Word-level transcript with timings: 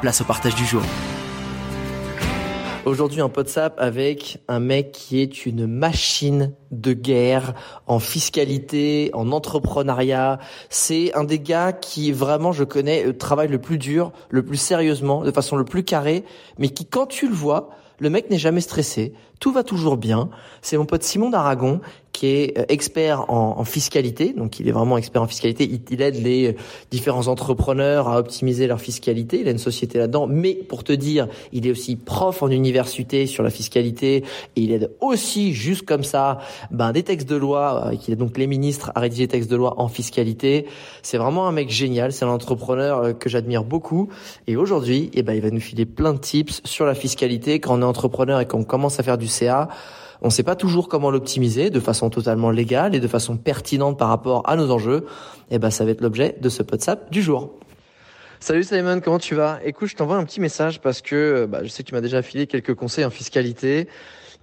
place 0.00 0.20
au 0.20 0.24
partage 0.24 0.54
du 0.54 0.64
jour. 0.64 0.82
Aujourd'hui, 2.84 3.20
un 3.20 3.30
WhatsApp 3.34 3.74
avec 3.78 4.38
un 4.48 4.60
mec 4.60 4.92
qui 4.92 5.20
est 5.20 5.44
une 5.44 5.66
machine 5.66 6.54
de 6.70 6.94
guerre 6.94 7.52
en 7.86 7.98
fiscalité, 7.98 9.10
en 9.12 9.30
entrepreneuriat. 9.30 10.38
C'est 10.70 11.14
un 11.14 11.24
des 11.24 11.38
gars 11.38 11.72
qui 11.72 12.12
vraiment, 12.12 12.52
je 12.52 12.64
connais, 12.64 13.06
euh, 13.06 13.12
travaille 13.12 13.48
le 13.48 13.58
plus 13.58 13.76
dur, 13.76 14.12
le 14.30 14.42
plus 14.42 14.56
sérieusement, 14.56 15.22
de 15.22 15.30
façon 15.32 15.56
le 15.56 15.64
plus 15.64 15.84
carrée, 15.84 16.24
mais 16.58 16.70
qui, 16.70 16.86
quand 16.86 17.06
tu 17.06 17.28
le 17.28 17.34
vois, 17.34 17.70
le 17.98 18.10
mec 18.10 18.30
n'est 18.30 18.38
jamais 18.38 18.60
stressé, 18.60 19.12
tout 19.40 19.52
va 19.52 19.64
toujours 19.64 19.96
bien. 19.96 20.30
C'est 20.62 20.78
mon 20.78 20.86
pote 20.86 21.02
Simon 21.02 21.30
d'Aragon 21.30 21.80
qui 22.18 22.26
est 22.26 22.58
euh, 22.58 22.64
expert 22.68 23.30
en, 23.30 23.62
fiscalité, 23.62 24.32
donc 24.32 24.58
il 24.58 24.68
est 24.68 24.72
vraiment 24.72 24.98
expert 24.98 25.22
en 25.22 25.28
fiscalité. 25.28 25.70
Il, 25.90 26.02
aide 26.02 26.20
les 26.20 26.48
euh, 26.48 26.56
différents 26.90 27.28
entrepreneurs 27.28 28.08
à 28.08 28.18
optimiser 28.18 28.66
leur 28.66 28.80
fiscalité. 28.80 29.40
Il 29.40 29.46
a 29.46 29.52
une 29.52 29.58
société 29.58 29.98
là-dedans, 29.98 30.26
mais 30.26 30.54
pour 30.54 30.82
te 30.82 30.92
dire, 30.92 31.28
il 31.52 31.64
est 31.64 31.70
aussi 31.70 31.94
prof 31.94 32.42
en 32.42 32.48
université 32.48 33.26
sur 33.26 33.44
la 33.44 33.50
fiscalité 33.50 34.24
et 34.56 34.60
il 34.60 34.72
aide 34.72 34.90
aussi 35.00 35.52
juste 35.52 35.86
comme 35.86 36.02
ça, 36.02 36.38
ben 36.72 36.90
des 36.90 37.04
textes 37.04 37.28
de 37.28 37.36
loi. 37.36 37.86
Euh, 37.86 37.96
qui 37.96 38.10
aide 38.10 38.18
donc 38.18 38.36
les 38.36 38.48
ministres 38.48 38.90
à 38.96 39.00
rédiger 39.00 39.26
des 39.26 39.32
textes 39.32 39.50
de 39.50 39.56
loi 39.56 39.80
en 39.80 39.86
fiscalité. 39.86 40.66
C'est 41.02 41.18
vraiment 41.18 41.46
un 41.46 41.52
mec 41.52 41.70
génial. 41.70 42.12
C'est 42.12 42.24
un 42.24 42.30
entrepreneur 42.30 43.16
que 43.16 43.28
j'admire 43.28 43.62
beaucoup. 43.62 44.08
Et 44.48 44.56
aujourd'hui, 44.56 45.10
eh 45.14 45.22
ben 45.22 45.34
il 45.34 45.40
va 45.40 45.50
nous 45.50 45.60
filer 45.60 45.86
plein 45.86 46.14
de 46.14 46.18
tips 46.18 46.62
sur 46.64 46.84
la 46.84 46.94
fiscalité 46.94 47.60
quand 47.60 47.78
on 47.78 47.82
est 47.82 47.84
entrepreneur 47.84 48.40
et 48.40 48.46
qu'on 48.46 48.64
commence 48.64 48.98
à 48.98 49.04
faire 49.04 49.18
du 49.18 49.28
CA. 49.28 49.68
On 50.20 50.26
ne 50.26 50.32
sait 50.32 50.42
pas 50.42 50.56
toujours 50.56 50.88
comment 50.88 51.10
l'optimiser 51.10 51.70
de 51.70 51.80
façon 51.80 52.10
totalement 52.10 52.50
légale 52.50 52.94
et 52.94 53.00
de 53.00 53.08
façon 53.08 53.36
pertinente 53.36 53.98
par 53.98 54.08
rapport 54.08 54.42
à 54.48 54.56
nos 54.56 54.70
enjeux. 54.70 55.06
Et 55.50 55.54
eh 55.54 55.58
ben, 55.58 55.70
ça 55.70 55.84
va 55.84 55.92
être 55.92 56.00
l'objet 56.00 56.36
de 56.40 56.48
ce 56.48 56.62
WhatsApp 56.62 57.10
du 57.10 57.22
jour. 57.22 57.54
Salut 58.40 58.62
Simon, 58.62 59.00
comment 59.00 59.18
tu 59.18 59.34
vas? 59.34 59.58
Écoute, 59.64 59.88
je 59.88 59.96
t'envoie 59.96 60.16
un 60.16 60.24
petit 60.24 60.40
message 60.40 60.80
parce 60.80 61.02
que 61.02 61.46
bah, 61.46 61.60
je 61.62 61.68
sais 61.68 61.82
que 61.82 61.88
tu 61.88 61.94
m'as 61.94 62.00
déjà 62.00 62.22
filé 62.22 62.46
quelques 62.46 62.74
conseils 62.74 63.04
en 63.04 63.10
fiscalité. 63.10 63.88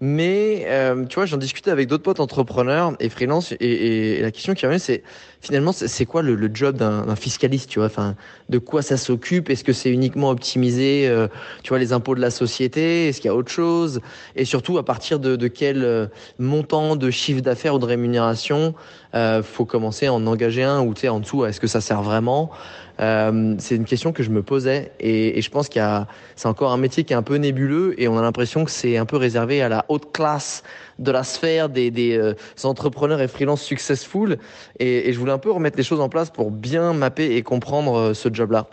Mais 0.02 0.66
euh, 0.68 1.06
tu 1.06 1.16
vois, 1.16 1.26
j'en 1.26 1.38
discutais 1.38 1.72
avec 1.72 1.88
d'autres 1.88 2.04
potes 2.04 2.20
entrepreneurs 2.20 2.94
et 3.00 3.08
freelance, 3.08 3.54
et, 3.54 4.18
et 4.18 4.22
la 4.22 4.30
question 4.32 4.54
qui 4.54 4.66
revient, 4.66 4.80
c'est 4.80 5.04
finalement, 5.40 5.72
c'est 5.72 6.06
quoi 6.06 6.22
le, 6.22 6.36
le 6.36 6.50
job 6.54 6.76
d'un 6.76 7.16
fiscaliste, 7.16 7.70
tu 7.70 7.80
vois? 7.80 7.86
Enfin, 7.86 8.16
de 8.50 8.58
quoi 8.58 8.82
ça 8.82 8.98
s'occupe? 8.98 9.50
Est-ce 9.50 9.64
que 9.64 9.74
c'est 9.74 9.90
uniquement 9.90 10.32
optimiser, 10.32 11.08
euh, 11.08 11.28
tu 11.64 11.70
vois, 11.70 11.80
les 11.80 11.94
impôts 11.94 12.16
de 12.16 12.20
la 12.20 12.32
société? 12.32 13.08
Est-ce 13.08 13.22
qu'il 13.22 13.30
y 13.30 13.32
a 13.32 13.36
autre 13.36 13.52
chose? 13.52 14.02
Et 14.36 14.44
surtout, 14.44 14.78
à 14.78 14.84
partir 14.84 15.20
de, 15.20 15.36
de 15.36 15.48
quel 15.48 15.84
euh, 15.84 16.08
montant 16.40 16.96
de 16.96 17.10
chiffre 17.10 17.42
d'affaires 17.42 17.76
ou 17.76 17.80
de 17.80 17.86
rémunération 17.86 18.74
euh, 19.14 19.42
faut 19.44 19.66
commencer 19.66 20.08
à 20.08 20.14
en 20.14 20.28
engager 20.28 20.64
un 20.64 20.82
ou 20.82 20.94
tu 20.94 21.02
sais 21.02 21.10
en 21.10 21.22
dessous 21.22 21.46
Est-ce 21.46 21.62
que 21.62 21.68
ça 21.68 21.80
sert 21.80 22.02
vraiment? 22.02 22.52
Euh, 23.00 23.56
c'est 23.60 23.76
une 23.76 23.86
question 23.86 24.14
que 24.14 24.24
je 24.24 24.30
me 24.30 24.42
posais 24.42 24.92
et, 25.00 25.42
je 25.42 25.50
pense 25.50 25.68
qu'il 25.68 25.80
y 25.80 25.84
a, 25.84 26.08
c'est 26.36 26.48
encore 26.48 26.72
un 26.72 26.78
métier 26.78 27.04
qui 27.04 27.14
est 27.14 27.16
un 27.16 27.24
peu 27.24 27.36
nébuleux 27.36 27.94
et 28.00 28.08
on 28.08 28.18
a 28.18 28.22
l'impression 28.22 28.64
que 28.64 28.72
c'est 28.72 28.98
un 28.98 29.06
peu 29.06 29.18
réservé 29.18 29.62
à 29.62 29.70
la 29.70 29.86
haute 29.90 30.12
classe 30.14 30.64
de 30.98 31.12
la 31.12 31.24
sphère 31.24 31.68
des, 31.70 32.18
euh, 32.18 32.34
entrepreneurs 32.64 33.22
et 33.22 33.28
freelance 33.28 33.62
successful 33.62 34.38
et, 34.80 35.12
je 35.12 35.20
voulais 35.20 35.34
un 35.34 35.38
peu 35.38 35.52
remettre 35.52 35.78
les 35.78 35.84
choses 35.84 36.00
en 36.00 36.10
place 36.10 36.30
pour 36.30 36.52
bien 36.52 36.94
mapper 36.94 37.36
et 37.36 37.42
comprendre 37.42 37.96
euh, 37.96 38.14
ce 38.14 38.34
job-là. 38.34 38.68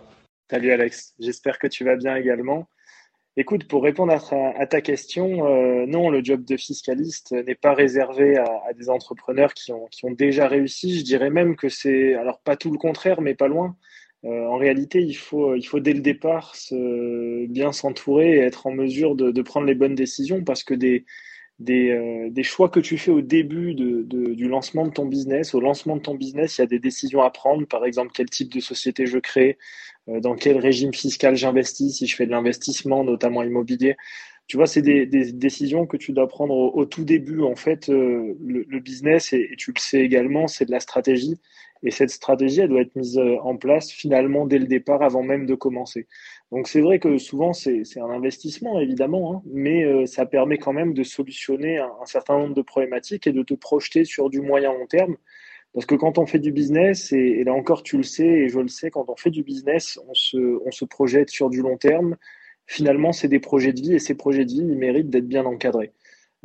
Salut 0.49 0.71
Alex, 0.71 1.13
j'espère 1.19 1.59
que 1.59 1.67
tu 1.67 1.83
vas 1.83 1.95
bien 1.95 2.15
également. 2.15 2.67
Écoute, 3.35 3.67
pour 3.67 3.83
répondre 3.83 4.13
à 4.13 4.67
ta, 4.67 4.81
question, 4.81 5.87
non, 5.87 6.11
le 6.11 6.23
job 6.23 6.45
de 6.45 6.55
fiscaliste 6.55 7.31
n'est 7.31 7.55
pas 7.55 7.73
réservé 7.73 8.37
à, 8.37 8.73
des 8.77 8.91
entrepreneurs 8.91 9.55
qui 9.55 9.71
ont 9.71 10.11
déjà 10.11 10.47
réussi. 10.47 10.99
Je 10.99 11.03
dirais 11.03 11.31
même 11.31 11.55
que 11.55 11.67
c'est, 11.67 12.13
alors 12.13 12.41
pas 12.41 12.57
tout 12.57 12.71
le 12.71 12.77
contraire, 12.77 13.21
mais 13.21 13.33
pas 13.33 13.47
loin. 13.47 13.75
Euh, 14.25 14.45
en 14.47 14.57
réalité, 14.57 15.01
il 15.01 15.15
faut, 15.15 15.55
il 15.55 15.63
faut 15.63 15.79
dès 15.79 15.93
le 15.93 15.99
départ 16.01 16.55
bien 16.71 17.71
s'entourer 17.71 18.37
et 18.37 18.39
être 18.39 18.67
en 18.67 18.71
mesure 18.71 19.15
de, 19.15 19.41
prendre 19.41 19.67
les 19.67 19.75
bonnes 19.75 19.95
décisions 19.95 20.43
parce 20.43 20.63
que 20.63 20.73
des, 20.73 21.05
euh, 21.69 22.43
choix 22.43 22.69
que 22.69 22.79
tu 22.79 22.97
fais 22.97 23.11
au 23.11 23.21
début 23.21 23.73
du 23.75 24.47
lancement 24.47 24.85
de 24.87 24.91
ton 24.91 25.05
business, 25.05 25.53
au 25.53 25.59
lancement 25.59 25.97
de 25.97 26.01
ton 26.01 26.15
business, 26.15 26.57
il 26.57 26.61
y 26.61 26.63
a 26.63 26.67
des 26.67 26.79
décisions 26.79 27.21
à 27.21 27.29
prendre. 27.31 27.65
Par 27.67 27.85
exemple, 27.85 28.11
quel 28.13 28.29
type 28.29 28.53
de 28.53 28.59
société 28.59 29.05
je 29.05 29.17
crée, 29.17 29.57
euh, 30.09 30.19
dans 30.19 30.35
quel 30.35 30.57
régime 30.57 30.93
fiscal 30.93 31.35
j'investis, 31.35 31.97
si 31.97 32.07
je 32.07 32.15
fais 32.15 32.25
de 32.25 32.31
l'investissement, 32.31 33.03
notamment 33.03 33.43
immobilier. 33.43 33.95
Tu 34.47 34.57
vois, 34.57 34.67
c'est 34.67 34.81
des, 34.81 35.05
décisions 35.05 35.85
que 35.85 35.97
tu 35.97 36.11
dois 36.11 36.27
prendre 36.27 36.53
au, 36.53 36.85
tout 36.85 37.05
début. 37.05 37.41
En 37.41 37.55
fait, 37.55 37.89
euh, 37.89 38.35
le, 38.45 38.79
business, 38.79 39.33
et, 39.33 39.49
tu 39.57 39.71
le 39.71 39.79
sais 39.79 40.01
également, 40.01 40.47
c'est 40.47 40.65
de 40.65 40.71
la 40.71 40.79
stratégie. 40.79 41.39
Et 41.81 41.91
cette 41.91 42.09
stratégie, 42.11 42.61
elle 42.61 42.69
doit 42.69 42.81
être 42.81 42.95
mise 42.95 43.17
euh, 43.17 43.37
en 43.41 43.57
place 43.57 43.91
finalement 43.91 44.45
dès 44.45 44.57
le 44.57 44.67
départ, 44.67 45.01
avant 45.01 45.23
même 45.23 45.45
de 45.45 45.55
commencer. 45.55 46.07
Donc 46.51 46.67
c'est 46.67 46.81
vrai 46.81 46.99
que 46.99 47.17
souvent 47.17 47.51
c'est 47.51 47.83
un 47.97 48.09
investissement 48.09 48.79
évidemment, 48.79 49.35
hein, 49.35 49.41
mais 49.51 49.83
euh, 49.83 50.05
ça 50.05 50.25
permet 50.25 50.57
quand 50.57 50.71
même 50.71 50.93
de 50.93 51.03
solutionner 51.03 51.79
un, 51.79 52.05
certain 52.05 52.37
nombre 52.37 52.53
de 52.53 52.61
problématiques 52.61 53.27
et 53.27 53.33
de 53.33 53.43
te 53.43 53.53
projeter 53.53 54.05
sur 54.05 54.29
du 54.29 54.39
moyen 54.39 54.71
long 54.71 54.87
terme. 54.87 55.17
Parce 55.73 55.85
que 55.85 55.95
quand 55.95 56.19
on 56.19 56.25
fait 56.25 56.39
du 56.39 56.51
business, 56.51 57.11
et, 57.11 57.43
là 57.43 57.53
encore 57.53 57.83
tu 57.83 57.97
le 57.97 58.03
sais 58.03 58.27
et 58.27 58.49
je 58.49 58.59
le 58.59 58.67
sais, 58.69 58.91
quand 58.91 59.09
on 59.09 59.15
fait 59.17 59.31
du 59.31 59.43
business, 59.43 59.99
on 60.07 60.13
se 60.71 60.85
projette 60.85 61.29
sur 61.31 61.49
du 61.49 61.61
long 61.61 61.77
terme. 61.77 62.15
Finalement, 62.65 63.11
c'est 63.11 63.27
des 63.27 63.39
projets 63.39 63.73
de 63.73 63.81
vie 63.81 63.93
et 63.93 63.99
ces 63.99 64.15
projets 64.15 64.45
de 64.45 64.51
vie, 64.51 64.59
ils 64.59 64.77
méritent 64.77 65.09
d'être 65.09 65.27
bien 65.27 65.45
encadrés. 65.45 65.93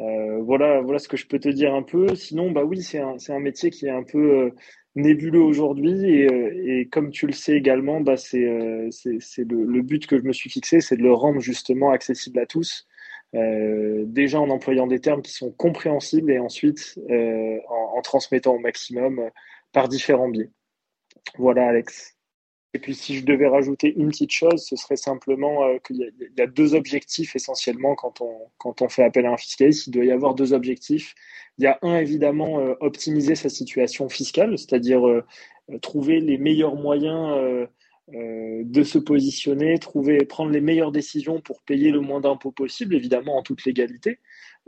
Euh, 0.01 0.39
voilà, 0.43 0.81
voilà 0.81 0.99
ce 0.99 1.09
que 1.09 1.17
je 1.17 1.27
peux 1.27 1.39
te 1.39 1.49
dire 1.49 1.75
un 1.75 1.83
peu. 1.83 2.15
Sinon, 2.15 2.51
bah 2.51 2.65
oui, 2.65 2.83
c'est 2.83 3.01
un, 3.01 3.17
un 3.29 3.41
métier 3.41 3.71
qui 3.71 3.87
est 3.87 3.91
un 3.91 4.03
peu 4.05 4.19
euh, 4.19 4.51
nébuleux 4.95 5.41
aujourd'hui 5.41 6.05
et, 6.11 6.31
euh, 6.31 6.81
et, 6.81 6.89
comme 6.89 7.11
tu 7.11 7.27
le 7.27 7.33
sais 7.33 7.55
également, 7.55 8.01
bah 8.01 8.17
c'est 8.17 8.45
euh, 8.45 8.91
le, 9.39 9.83
but 9.83 10.07
que 10.07 10.19
je 10.19 10.23
me 10.25 10.33
suis 10.33 10.51
fixé, 10.51 10.81
c'est 10.81 10.97
de 10.97 11.03
le 11.03 11.13
rendre 11.13 11.41
justement 11.41 11.91
accessible 11.91 12.39
à 12.41 12.47
tous. 12.47 12.87
Déjà 13.35 14.41
en 14.41 14.49
employant 14.49 14.87
des 14.87 15.01
termes 15.01 15.21
qui 15.23 15.33
sont 15.33 15.53
compréhensibles 15.53 16.33
et 16.33 16.39
ensuite 16.39 16.99
en, 17.69 18.01
transmettant 18.03 18.55
au 18.55 18.59
maximum 18.59 19.31
par 19.73 19.89
différents 19.89 20.29
biais. 20.29 20.51
Voilà 21.37 21.69
Alex. 21.69 22.18
Et 22.75 22.79
puis 22.79 22.95
si 22.95 23.17
je 23.17 23.25
devais 23.25 23.49
rajouter 23.49 23.95
une 23.97 24.09
petite 24.09 24.31
chose, 24.31 24.65
ce 24.65 24.77
serait 24.77 24.97
simplement 24.97 25.65
euh, 25.65 25.79
qu'il 25.79 25.97
y, 25.97 26.41
a 26.41 26.47
deux 26.47 26.75
objectifs 26.75 27.35
essentiellement 27.35 27.95
quand 27.95 28.21
on, 28.21 28.51
quand 28.59 28.83
on 28.83 28.89
fait 28.89 29.05
appel 29.05 29.25
à 29.25 29.33
un 29.33 29.37
fiscaliste. 29.39 29.87
Il 29.87 29.93
doit 29.93 30.05
y 30.05 30.11
avoir 30.11 30.35
deux 30.35 30.53
objectifs. 30.53 31.15
Il 31.59 31.65
y 31.65 31.67
a 31.67 31.79
un, 31.83 31.97
évidemment, 31.97 32.61
euh, 32.61 32.75
optimiser 32.81 33.35
sa 33.37 33.49
situation 33.49 34.09
fiscale, 34.09 34.59
c'est-à-dire 34.59 35.07
euh, 35.07 35.25
trouver 35.81 36.21
les 36.21 36.37
meilleurs 36.39 36.75
moyens 36.75 37.69
euh, 38.15 38.63
de 38.65 38.83
se 38.83 38.99
positionner, 38.99 39.79
trouver, 39.79 40.25
prendre 40.25 40.51
les 40.51 40.61
meilleures 40.61 40.93
décisions 40.93 41.41
pour 41.41 41.63
payer 41.63 41.91
le 41.91 42.01
moins 42.01 42.21
d'impôts 42.21 42.53
possible, 42.53 42.95
évidemment 42.95 43.37
en 43.37 43.43
toute 43.43 43.65
légalité. 43.65 44.19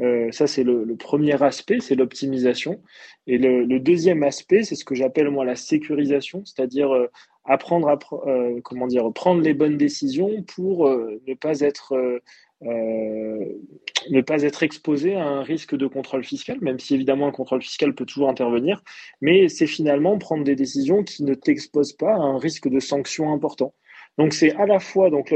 Euh, 0.01 0.31
ça, 0.33 0.47
c'est 0.47 0.63
le, 0.63 0.85
le, 0.85 0.97
premier 0.97 1.43
aspect, 1.43 1.81
c'est 1.81 1.95
l'optimisation. 1.95 2.81
Et 3.27 3.39
le, 3.39 3.65
le, 3.65 3.81
deuxième 3.81 4.23
aspect, 4.23 4.63
c'est 4.63 4.75
ce 4.75 4.85
que 4.85 4.95
j'appelle 4.95 5.31
moi 5.31 5.45
la 5.45 5.57
sécurisation, 5.57 6.43
c'est-à-dire 6.45 6.95
euh, 6.95 7.07
apprendre 7.45 7.89
à 7.89 7.99
euh, 8.27 8.61
comment 8.63 8.87
dire 8.87 9.11
prendre 9.13 9.43
les 9.43 9.55
bonnes 9.55 9.77
décisions 9.77 10.43
pour 10.43 10.89
ne 10.89 11.35
pas 11.35 11.61
être 11.61 12.21
ne 12.63 14.21
pas 14.21 14.43
être 14.43 14.63
exposé 14.63 15.15
à 15.15 15.25
un 15.25 15.43
risque 15.43 15.77
de 15.77 15.87
contrôle 15.87 16.25
fiscal, 16.25 16.59
même 16.61 16.79
si 16.79 16.95
évidemment 16.95 17.27
un 17.29 17.33
contrôle 17.33 17.63
fiscal 17.63 17.95
peut 17.95 18.07
toujours 18.07 18.29
intervenir, 18.29 18.83
mais 19.21 19.49
c'est 19.49 19.67
finalement 19.67 20.19
prendre 20.19 20.45
des 20.45 20.57
décisions 20.57 21.03
qui 21.03 21.25
ne 21.25 21.35
t'exposent 21.35 21.95
pas 21.95 22.13
à 22.13 22.19
un 22.19 22.39
risque 22.39 22.69
de 22.69 22.81
sanction 22.81 23.33
important. 23.33 23.75
Donc 24.19 24.35
c'est 24.35 24.55
à 24.57 24.67
la 24.67 24.81
fois 24.81 25.09
donc 25.09 25.33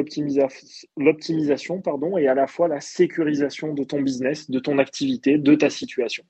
l'optimisation 0.96 1.80
pardon 1.80 2.18
et 2.18 2.26
à 2.26 2.34
la 2.34 2.46
fois 2.46 2.68
la 2.68 2.80
sécurisation 2.80 3.72
de 3.72 3.84
ton 3.84 4.02
business, 4.02 4.50
de 4.50 4.58
ton 4.58 4.78
activité, 4.78 5.38
de 5.38 5.54
ta 5.54 5.70
situation. 5.70 6.24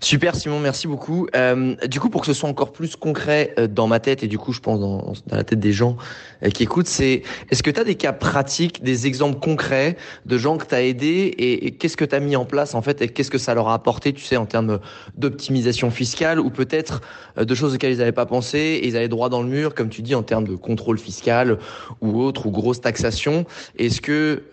Super 0.00 0.34
Simon, 0.34 0.60
merci 0.60 0.86
beaucoup. 0.86 1.26
Euh, 1.34 1.74
du 1.86 2.00
coup, 2.00 2.10
pour 2.10 2.20
que 2.20 2.26
ce 2.26 2.32
soit 2.32 2.48
encore 2.48 2.72
plus 2.72 2.96
concret 2.96 3.54
euh, 3.58 3.66
dans 3.66 3.86
ma 3.86 4.00
tête 4.00 4.22
et 4.22 4.28
du 4.28 4.38
coup, 4.38 4.52
je 4.52 4.60
pense 4.60 4.80
dans, 4.80 5.12
la 5.30 5.44
tête 5.44 5.60
des 5.60 5.72
gens 5.72 5.96
euh, 6.42 6.50
qui 6.50 6.62
écoutent, 6.62 6.86
c'est 6.86 7.22
est-ce 7.50 7.62
que 7.62 7.70
tu 7.70 7.80
as 7.80 7.84
des 7.84 7.94
cas 7.94 8.12
pratiques, 8.12 8.82
des 8.82 9.06
exemples 9.06 9.38
concrets 9.38 9.96
de 10.26 10.38
gens 10.38 10.56
que 10.56 10.66
tu 10.66 10.74
as 10.74 10.82
aidés 10.82 11.34
et, 11.38 11.72
qu'est-ce 11.72 11.96
que 11.96 12.04
tu 12.04 12.18
mis 12.20 12.36
en 12.36 12.44
place 12.44 12.74
en 12.74 12.82
fait 12.82 13.02
et 13.02 13.08
qu'est-ce 13.08 13.30
que 13.30 13.38
ça 13.38 13.54
leur 13.54 13.68
a 13.68 13.74
apporté, 13.74 14.12
tu 14.12 14.22
sais, 14.22 14.36
en 14.36 14.46
termes 14.46 14.78
d'optimisation 15.16 15.90
fiscale 15.90 16.38
ou 16.38 16.50
peut-être 16.50 17.00
de 17.36 17.54
choses 17.54 17.74
auxquelles 17.74 17.92
ils 17.92 17.98
n'avaient 17.98 18.12
pas 18.12 18.26
pensé 18.26 18.58
et 18.58 18.86
ils 18.86 18.96
avaient 18.96 19.08
droit 19.08 19.28
dans 19.28 19.42
le 19.42 19.48
mur, 19.48 19.74
comme 19.74 19.88
tu 19.88 20.02
dis, 20.02 20.14
en 20.14 20.22
termes 20.22 20.46
de 20.46 20.54
contrôle 20.54 20.98
fiscal 20.98 21.58
ou 22.00 22.22
autre 22.22 22.46
ou 22.46 22.50
grosse 22.52 22.80
taxation. 22.80 23.46
Est-ce 23.78 24.00
que 24.00 24.44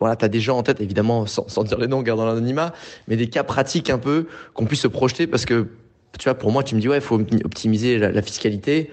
voilà, 0.00 0.16
tu 0.16 0.24
as 0.24 0.28
des 0.28 0.40
gens 0.40 0.58
en 0.58 0.62
tête, 0.64 0.80
évidemment, 0.80 1.26
sans, 1.26 1.48
sans 1.48 1.62
dire 1.62 1.78
les 1.78 1.86
noms, 1.86 2.02
gardant 2.02 2.26
l'anonymat, 2.26 2.72
mais 3.06 3.16
des 3.16 3.28
cas 3.28 3.44
pratiques 3.44 3.90
un 3.90 3.98
peu 3.98 4.26
qu'on 4.54 4.66
puisse 4.66 4.80
se 4.80 4.88
projeter 4.88 5.26
parce 5.26 5.44
que 5.44 5.68
tu 6.18 6.24
vois 6.24 6.34
pour 6.34 6.52
moi 6.52 6.62
tu 6.62 6.74
me 6.74 6.80
dis 6.80 6.88
ouais 6.88 6.98
il 6.98 7.02
faut 7.02 7.20
optimiser 7.44 7.98
la, 7.98 8.22
fiscalité. 8.22 8.90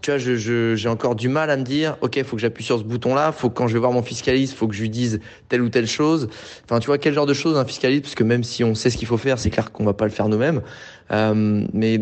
Tu 0.00 0.10
vois 0.10 0.18
j'ai 0.18 0.88
encore 0.88 1.16
du 1.16 1.28
mal 1.28 1.50
à 1.50 1.56
me 1.56 1.64
dire 1.64 1.96
ok 2.00 2.16
il 2.16 2.24
faut 2.24 2.36
que 2.36 2.42
j'appuie 2.42 2.64
sur 2.64 2.78
ce 2.78 2.84
bouton 2.84 3.14
là 3.14 3.32
faut 3.32 3.50
quand 3.50 3.66
je 3.66 3.74
vais 3.74 3.80
voir 3.80 3.92
mon 3.92 4.02
fiscaliste 4.02 4.54
faut 4.54 4.68
que 4.68 4.74
je 4.74 4.82
lui 4.82 4.90
dise 4.90 5.20
telle 5.48 5.62
ou 5.62 5.68
telle 5.68 5.86
chose. 5.86 6.28
Enfin 6.64 6.78
tu 6.78 6.86
vois 6.86 6.98
quel 6.98 7.14
genre 7.14 7.26
de 7.26 7.34
choses 7.34 7.58
un 7.58 7.64
fiscaliste 7.64 8.02
parce 8.02 8.14
que 8.14 8.24
même 8.24 8.44
si 8.44 8.64
on 8.64 8.74
sait 8.74 8.90
ce 8.90 8.96
qu'il 8.96 9.08
faut 9.08 9.18
faire 9.18 9.38
c'est 9.38 9.50
clair 9.50 9.72
qu'on 9.72 9.84
va 9.84 9.94
pas 9.94 10.04
le 10.04 10.10
faire 10.10 10.28
nous-mêmes. 10.28 10.62
Euh, 11.10 11.66
mais 11.72 12.00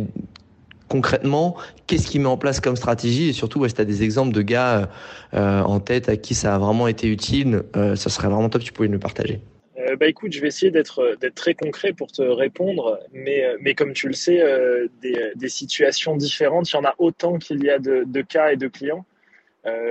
concrètement, 0.91 1.57
qu'est-ce 1.87 2.09
qu'il 2.09 2.21
met 2.21 2.27
en 2.27 2.37
place 2.37 2.61
comme 2.61 2.77
stratégie? 2.77 3.29
Et 3.29 3.33
surtout, 3.33 3.67
si 3.67 3.73
tu 3.73 3.81
as 3.81 3.85
des 3.87 4.03
exemples 4.03 4.35
de 4.35 4.43
gars 4.43 4.91
euh, 5.35 5.63
en 5.63 5.81
tête 5.81 6.11
à 6.11 6.17
qui 6.17 6.35
ça 6.35 6.55
a 6.55 6.59
vraiment 6.59 6.89
été 6.89 7.07
utile, 7.07 7.63
euh, 7.77 7.97
ça 7.97 8.11
serait 8.11 8.29
vraiment 8.29 8.51
top 8.51 8.63
tu 8.63 8.73
pouvais 8.73 8.89
nous 8.89 8.99
partager. 8.99 9.41
Euh, 9.81 9.97
bah 9.97 10.09
écoute, 10.09 10.33
je 10.33 10.41
vais 10.41 10.49
essayer 10.49 10.71
d'être 10.71 11.17
d'être 11.21 11.35
très 11.35 11.55
concret 11.55 11.93
pour 11.93 12.13
te 12.13 12.23
répondre, 12.23 13.01
mais 13.13 13.45
euh, 13.45 13.75
comme 13.75 13.93
tu 13.93 14.09
le 14.09 14.15
sais, 14.15 14.41
euh, 14.41 14.89
des, 15.01 15.49
situations 15.49 16.17
différentes, 16.17 16.71
il 16.71 16.75
y 16.75 16.79
en 16.79 16.85
a 16.85 16.95
autant 16.99 17.39
qu'il 17.39 17.65
y 17.65 17.71
a 17.71 17.79
de, 17.79 18.23
cas 18.23 18.53
et 18.53 18.57
de 18.57 18.69
clients. 18.69 19.05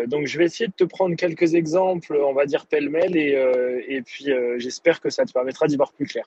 donc 0.08 0.26
je 0.28 0.38
vais 0.38 0.46
essayer 0.46 0.68
de 0.68 0.74
te 0.74 0.84
prendre 0.84 1.16
quelques 1.16 1.54
exemples, 1.54 2.16
on 2.16 2.34
va 2.34 2.46
dire 2.46 2.66
pêle-mêle, 2.66 3.16
et, 3.16 4.02
puis 4.06 4.28
j'espère 4.58 5.02
que 5.02 5.10
ça 5.10 5.26
te 5.26 5.32
permettra 5.32 5.68
d'y 5.68 5.76
voir 5.76 5.92
plus 5.94 6.06
clair. 6.06 6.26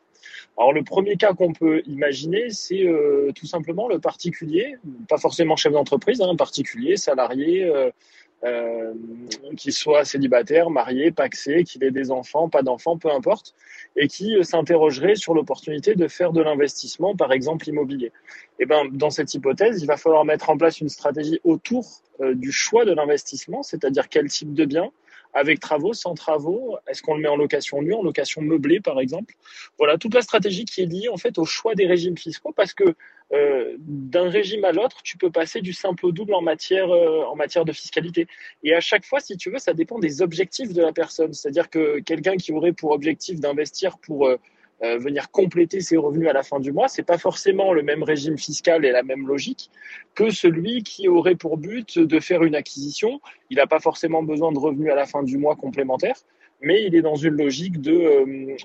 Alors 0.59 0.73
le 0.73 0.83
premier 0.83 1.17
cas 1.17 1.33
qu'on 1.33 1.53
peut 1.53 1.83
imaginer, 1.87 2.51
c'est 2.51 2.87
tout 3.35 3.47
simplement 3.47 3.89
le 3.89 3.99
particulier, 3.99 4.77
pas 5.09 5.19
forcément 5.19 5.57
chef 5.57 5.73
d'entreprise, 5.73 6.21
hein, 6.21 6.37
particulier, 6.37 6.97
salarié, 6.97 7.71
euh, 8.45 8.93
qu'il 9.57 9.73
soit 9.73 10.05
célibataire, 10.05 10.69
marié, 10.69 11.13
paxé, 11.13 11.63
qu'il 11.63 11.85
ait 11.85 11.93
des 11.93 12.11
enfants, 12.11 12.49
pas 12.49 12.63
d'enfants, 12.63 12.99
peu 12.99 13.11
importe, 13.11 13.55
et 13.97 14.09
qui 14.09 14.37
euh, 14.37 14.43
s'interrogerait 14.43 15.15
sur 15.15 15.33
l'opportunité 15.33 15.95
de 15.95 16.09
faire 16.09 16.33
de 16.33 16.43
l'investissement, 16.43 17.15
par 17.15 17.33
exemple 17.33 17.69
immobilier. 17.69 18.07
Et 18.59 18.65
eh 18.65 18.67
ben, 18.67 18.85
dans 18.91 19.11
cette 19.11 19.33
hypothèse, 19.35 19.81
il 19.81 19.87
va 19.87 19.97
falloir 19.97 20.25
mettre 20.25 20.51
en 20.51 20.57
place 20.57 20.81
une 20.81 20.89
stratégie 20.89 21.41
autour 21.45 22.03
euh, 22.21 22.35
du 22.35 22.51
choix 22.51 22.85
de 22.85 22.93
l'investissement, 22.93 23.63
c'est-à-dire 23.63 24.09
quel 24.09 24.29
type 24.29 24.55
de 24.55 24.65
bien, 24.65 24.91
avec 25.35 25.61
travaux, 25.61 25.93
sans 25.93 26.15
travaux 26.15 26.77
Est-ce 26.89 27.03
qu'on 27.03 27.15
le 27.15 27.23
met 27.23 27.29
en 27.29 27.37
location 27.37 27.81
nue, 27.81 27.95
en 27.95 28.03
location 28.03 28.43
meublée, 28.43 28.81
par 28.81 29.01
exemple? 29.01 29.35
Voilà, 29.79 29.99
toute 29.99 30.15
la 30.15 30.21
stratégie 30.21 30.65
qui 30.65 30.83
est 30.83 30.87
liée 30.87 31.09
en 31.09 31.17
fait 31.17 31.39
au 31.39 31.45
choix 31.45 31.75
des 31.75 31.87
régimes 31.87 32.19
fiscaux, 32.19 32.53
parce 32.55 32.75
que 32.75 32.97
euh, 33.33 33.77
d'un 33.79 34.29
régime 34.29 34.65
à 34.65 34.73
l'autre, 34.73 34.99
tu 35.03 35.17
peux 35.17 35.31
passer 35.31 35.63
du 35.63 35.73
simple 35.73 36.05
au 36.05 36.13
double 36.13 36.35
en 36.35 36.43
matière, 36.43 36.91
euh, 36.91 37.25
en 37.25 37.35
matière 37.35 37.65
de 37.65 37.73
fiscalité. 37.73 38.27
Et 38.63 38.75
à 38.75 38.81
chaque 38.81 39.07
fois, 39.07 39.21
si 39.21 39.37
tu 39.37 39.51
veux, 39.51 39.59
ça 39.59 39.73
dépend 39.73 39.99
des 39.99 40.21
objectifs 40.21 40.73
de 40.73 40.83
la 40.83 40.93
personne. 40.93 41.33
C'est-à-dire 41.33 41.71
que 41.71 42.01
quelqu'un 42.01 42.37
qui 42.37 42.53
aurait 42.53 42.73
pour 42.73 42.91
objectif 42.91 43.41
d'investir 43.41 43.97
pour 43.99 44.27
euh, 44.27 44.37
venir 44.81 45.31
compléter 45.31 45.81
ses 45.81 45.97
revenus 45.97 46.29
à 46.29 46.33
la 46.35 46.43
fin 46.43 46.61
du 46.61 46.73
mois, 46.73 46.89
c'est 46.89 47.05
pas 47.05 47.17
forcément 47.17 47.73
le 47.73 47.83
même 47.83 48.03
régime 48.03 48.37
fiscal 48.37 48.85
et 48.85 48.91
la 48.91 49.03
même 49.03 49.27
logique 49.27 49.71
que 50.15 50.31
celui 50.31 50.83
qui 50.83 51.09
aurait 51.09 51.37
pour 51.37 51.57
but 51.57 51.99
de 51.99 52.21
faire 52.21 52.43
une 52.43 52.55
acquisition. 52.55 53.21
Il 53.49 53.57
n'a 53.57 53.67
pas 53.67 53.81
forcément 53.81 54.23
besoin 54.23 54.53
de 54.53 54.59
revenus 54.59 54.91
à 54.91 54.95
la 54.95 55.07
fin 55.07 55.23
du 55.23 55.39
mois 55.39 55.57
complémentaires, 55.57 56.19
mais 56.61 56.85
il 56.85 56.95
est 56.97 57.03
dans 57.03 57.15
une 57.15 57.35
logique 57.35 57.81
de 57.81 58.57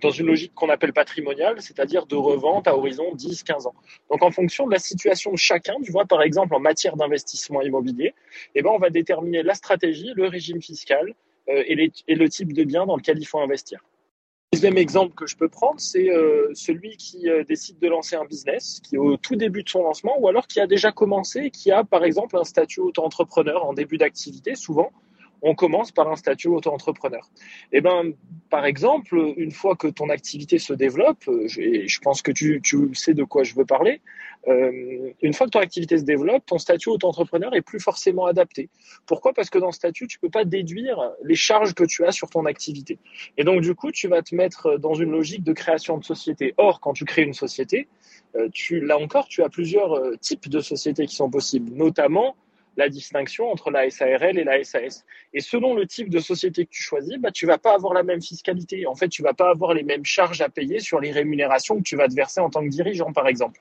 dans 0.00 0.10
une 0.10 0.26
logique 0.26 0.52
qu'on 0.54 0.68
appelle 0.68 0.92
patrimoniale, 0.92 1.60
c'est-à-dire 1.60 2.06
de 2.06 2.16
revente 2.16 2.68
à 2.68 2.76
horizon 2.76 3.14
10-15 3.14 3.68
ans. 3.68 3.74
Donc 4.10 4.22
en 4.22 4.30
fonction 4.30 4.66
de 4.66 4.72
la 4.72 4.78
situation 4.78 5.32
de 5.32 5.36
chacun, 5.36 5.74
tu 5.82 5.92
vois, 5.92 6.04
par 6.04 6.22
exemple 6.22 6.54
en 6.54 6.60
matière 6.60 6.96
d'investissement 6.96 7.62
immobilier, 7.62 8.14
eh 8.54 8.62
ben, 8.62 8.70
on 8.70 8.78
va 8.78 8.90
déterminer 8.90 9.42
la 9.42 9.54
stratégie, 9.54 10.12
le 10.14 10.26
régime 10.26 10.60
fiscal 10.60 11.14
euh, 11.48 11.62
et, 11.66 12.14
le 12.14 12.28
type 12.28 12.52
de 12.52 12.64
bien 12.64 12.86
dans 12.86 12.96
lequel 12.96 13.18
il 13.18 13.24
faut 13.24 13.38
investir. 13.38 13.80
Deuxième 14.52 14.78
exemple 14.78 15.14
que 15.14 15.26
je 15.26 15.36
peux 15.36 15.48
prendre, 15.48 15.80
c'est 15.80 16.08
euh, 16.10 16.50
celui 16.54 16.96
qui 16.96 17.28
euh, 17.28 17.44
décide 17.44 17.78
de 17.78 17.88
lancer 17.88 18.16
un 18.16 18.24
business, 18.24 18.80
qui 18.82 18.94
est 18.94 18.98
au 18.98 19.16
tout 19.16 19.36
début 19.36 19.62
de 19.62 19.68
son 19.68 19.82
lancement, 19.82 20.18
ou 20.18 20.28
alors 20.28 20.46
qui 20.46 20.60
a 20.60 20.66
déjà 20.66 20.92
commencé, 20.92 21.50
qui 21.50 21.70
a 21.72 21.84
par 21.84 22.04
exemple 22.04 22.36
un 22.36 22.44
statut 22.44 22.80
auto-entrepreneur 22.80 23.64
en 23.64 23.74
début 23.74 23.98
d'activité, 23.98 24.54
souvent, 24.54 24.92
on 25.42 25.54
commence 25.54 25.92
par 25.92 26.10
un 26.10 26.16
statut 26.16 26.48
auto-entrepreneur. 26.48 27.28
Et 27.72 27.78
eh 27.78 27.80
ben, 27.80 28.12
par 28.50 28.64
exemple, 28.64 29.34
une 29.36 29.50
fois 29.50 29.76
que 29.76 29.86
ton 29.86 30.08
activité 30.08 30.58
se 30.58 30.72
développe, 30.72 31.28
euh, 31.28 31.46
et 31.58 31.88
je 31.88 32.00
pense 32.00 32.22
que 32.22 32.32
tu, 32.32 32.60
sais 32.94 33.14
de 33.14 33.24
quoi 33.24 33.42
je 33.42 33.54
veux 33.54 33.64
parler, 33.64 34.00
euh, 34.48 35.10
une 35.22 35.32
fois 35.32 35.46
que 35.46 35.52
ton 35.52 35.60
activité 35.60 35.98
se 35.98 36.04
développe, 36.04 36.46
ton 36.46 36.58
statut 36.58 36.88
auto-entrepreneur 36.88 37.54
est 37.54 37.62
plus 37.62 37.80
forcément 37.80 38.26
adapté. 38.26 38.68
Pourquoi? 39.06 39.32
Parce 39.32 39.50
que 39.50 39.58
dans 39.58 39.72
ce 39.72 39.76
statut, 39.76 40.06
tu 40.06 40.18
peux 40.18 40.30
pas 40.30 40.44
déduire 40.44 41.12
les 41.24 41.34
charges 41.34 41.74
que 41.74 41.84
tu 41.84 42.04
as 42.04 42.12
sur 42.12 42.30
ton 42.30 42.46
activité. 42.46 42.98
Et 43.36 43.44
donc, 43.44 43.60
du 43.60 43.74
coup, 43.74 43.90
tu 43.90 44.08
vas 44.08 44.22
te 44.22 44.34
mettre 44.34 44.78
dans 44.78 44.94
une 44.94 45.10
logique 45.10 45.42
de 45.42 45.52
création 45.52 45.98
de 45.98 46.04
société. 46.04 46.54
Or, 46.56 46.80
quand 46.80 46.92
tu 46.92 47.04
crées 47.04 47.22
une 47.22 47.34
société, 47.34 47.88
euh, 48.36 48.48
tu, 48.52 48.80
là 48.80 48.98
encore, 48.98 49.26
tu 49.26 49.42
as 49.42 49.48
plusieurs 49.48 50.00
types 50.20 50.48
de 50.48 50.60
sociétés 50.60 51.06
qui 51.06 51.16
sont 51.16 51.30
possibles, 51.30 51.72
notamment 51.74 52.36
la 52.76 52.88
distinction 52.88 53.50
entre 53.50 53.70
la 53.70 53.88
SARL 53.90 54.38
et 54.38 54.44
la 54.44 54.62
SAS. 54.62 55.04
Et 55.32 55.40
selon 55.40 55.74
le 55.74 55.86
type 55.86 56.10
de 56.10 56.18
société 56.18 56.66
que 56.66 56.70
tu 56.70 56.82
choisis, 56.82 57.16
bah, 57.18 57.30
tu 57.30 57.46
vas 57.46 57.58
pas 57.58 57.74
avoir 57.74 57.94
la 57.94 58.02
même 58.02 58.22
fiscalité. 58.22 58.86
En 58.86 58.94
fait, 58.94 59.08
tu 59.08 59.22
vas 59.22 59.34
pas 59.34 59.50
avoir 59.50 59.74
les 59.74 59.82
mêmes 59.82 60.04
charges 60.04 60.40
à 60.40 60.48
payer 60.48 60.80
sur 60.80 61.00
les 61.00 61.10
rémunérations 61.10 61.76
que 61.78 61.82
tu 61.82 61.96
vas 61.96 62.08
te 62.08 62.14
verser 62.14 62.40
en 62.40 62.50
tant 62.50 62.62
que 62.62 62.68
dirigeant, 62.68 63.12
par 63.12 63.28
exemple. 63.28 63.60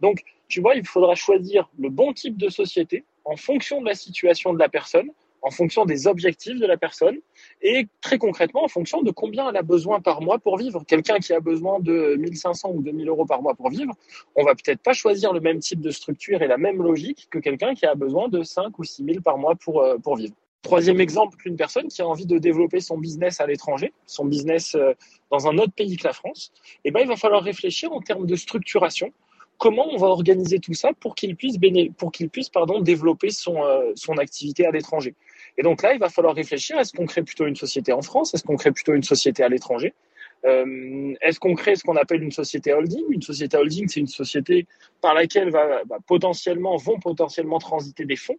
Donc, 0.00 0.22
tu 0.48 0.60
vois, 0.60 0.74
il 0.74 0.86
faudra 0.86 1.14
choisir 1.14 1.70
le 1.78 1.88
bon 1.90 2.12
type 2.12 2.36
de 2.36 2.48
société 2.48 3.04
en 3.24 3.36
fonction 3.36 3.80
de 3.80 3.86
la 3.86 3.94
situation 3.94 4.52
de 4.52 4.58
la 4.58 4.68
personne, 4.68 5.10
en 5.42 5.50
fonction 5.50 5.84
des 5.84 6.06
objectifs 6.06 6.58
de 6.58 6.66
la 6.66 6.76
personne 6.76 7.18
et 7.62 7.86
très 8.00 8.18
concrètement 8.18 8.64
en 8.64 8.68
fonction 8.68 9.02
de 9.02 9.10
combien 9.10 9.48
elle 9.48 9.56
a 9.56 9.62
besoin 9.62 10.00
par 10.00 10.20
mois 10.20 10.38
pour 10.38 10.58
vivre. 10.58 10.84
Quelqu'un 10.86 11.18
qui 11.18 11.32
a 11.32 11.40
besoin 11.40 11.80
de 11.80 12.16
1500 12.16 12.72
ou 12.74 12.82
2000 12.82 13.08
euros 13.08 13.26
par 13.26 13.42
mois 13.42 13.54
pour 13.54 13.70
vivre, 13.70 13.94
on 14.34 14.44
va 14.44 14.54
peut-être 14.54 14.80
pas 14.80 14.92
choisir 14.92 15.32
le 15.32 15.40
même 15.40 15.58
type 15.60 15.80
de 15.80 15.90
structure 15.90 16.42
et 16.42 16.46
la 16.46 16.58
même 16.58 16.82
logique 16.82 17.28
que 17.30 17.38
quelqu'un 17.38 17.74
qui 17.74 17.86
a 17.86 17.94
besoin 17.94 18.28
de 18.28 18.42
5 18.42 18.78
ou 18.78 18.84
6000 18.84 19.22
par 19.22 19.38
mois 19.38 19.54
pour, 19.54 19.82
euh, 19.82 19.96
pour 19.98 20.16
vivre. 20.16 20.34
Troisième 20.62 21.00
exemple, 21.00 21.38
une 21.46 21.56
personne 21.56 21.88
qui 21.88 22.02
a 22.02 22.06
envie 22.06 22.26
de 22.26 22.36
développer 22.36 22.80
son 22.80 22.98
business 22.98 23.40
à 23.40 23.46
l'étranger, 23.46 23.94
son 24.04 24.26
business 24.26 24.74
euh, 24.74 24.92
dans 25.30 25.48
un 25.48 25.56
autre 25.56 25.72
pays 25.72 25.96
que 25.96 26.06
la 26.06 26.12
France, 26.12 26.52
eh 26.84 26.90
ben, 26.90 27.00
il 27.00 27.08
va 27.08 27.16
falloir 27.16 27.42
réfléchir 27.42 27.90
en 27.92 28.00
termes 28.00 28.26
de 28.26 28.36
structuration 28.36 29.10
comment 29.60 29.86
on 29.92 29.98
va 29.98 30.06
organiser 30.08 30.58
tout 30.58 30.72
ça 30.72 30.92
pour 30.98 31.14
qu'il 31.14 31.36
puisse, 31.36 31.58
pour 31.96 32.10
puisse 32.10 32.48
pardon, 32.48 32.80
développer 32.80 33.30
son, 33.30 33.62
euh, 33.62 33.92
son 33.94 34.16
activité 34.16 34.66
à 34.66 34.72
l'étranger? 34.72 35.14
Et 35.58 35.62
donc 35.62 35.82
là, 35.82 35.92
il 35.92 35.98
va 35.98 36.08
falloir 36.08 36.34
réfléchir, 36.34 36.78
est-ce 36.78 36.92
qu'on 36.92 37.06
crée 37.06 37.22
plutôt 37.22 37.46
une 37.46 37.56
société 37.56 37.92
en 37.92 38.02
France 38.02 38.34
Est-ce 38.34 38.44
qu'on 38.44 38.56
crée 38.56 38.72
plutôt 38.72 38.94
une 38.94 39.02
société 39.02 39.42
à 39.42 39.48
l'étranger 39.48 39.94
euh, 40.44 41.14
Est-ce 41.20 41.40
qu'on 41.40 41.54
crée 41.54 41.76
ce 41.76 41.82
qu'on 41.82 41.96
appelle 41.96 42.22
une 42.22 42.32
société 42.32 42.72
holding? 42.72 43.04
Une 43.10 43.22
société 43.22 43.56
holding, 43.56 43.88
c'est 43.88 44.00
une 44.00 44.06
société 44.06 44.66
par 45.00 45.14
laquelle 45.14 45.50
vont 45.50 46.00
potentiellement 46.06 47.58
transiter 47.58 48.04
des 48.04 48.16
fonds. 48.16 48.38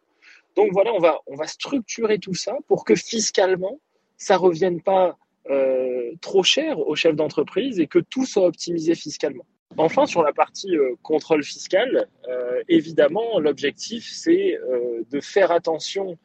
Donc 0.56 0.70
voilà, 0.74 0.94
on 0.94 1.00
va, 1.00 1.20
on 1.28 1.36
va 1.36 1.48
structurer 1.48 2.20
tout 2.20 2.34
ça 2.34 2.58
pour 2.68 2.84
que 2.84 2.96
fiscalement, 2.96 3.80
ça 4.18 4.38
revienne 4.38 4.82
pas 4.82 5.18
euh, 5.50 6.12
trop 6.22 6.44
cher 6.44 6.80
aux 6.80 6.96
chefs 6.96 7.16
d'entreprise 7.16 7.80
et 7.80 7.88
que 7.88 8.00
tout 8.00 8.26
soit 8.26 8.46
optimisé 8.46 8.96
fiscalement. 8.96 9.46
Enfin, 9.78 10.06
sur 10.06 10.22
la 10.22 10.34
partie 10.34 10.76
euh, 10.76 10.96
contrôle 11.02 11.44
fiscal, 11.44 12.08
évidemment, 12.68 13.40
l'objectif, 13.40 14.10
c'est 14.12 14.58
de 15.10 15.20
faire 15.20 15.52
attention 15.52 16.18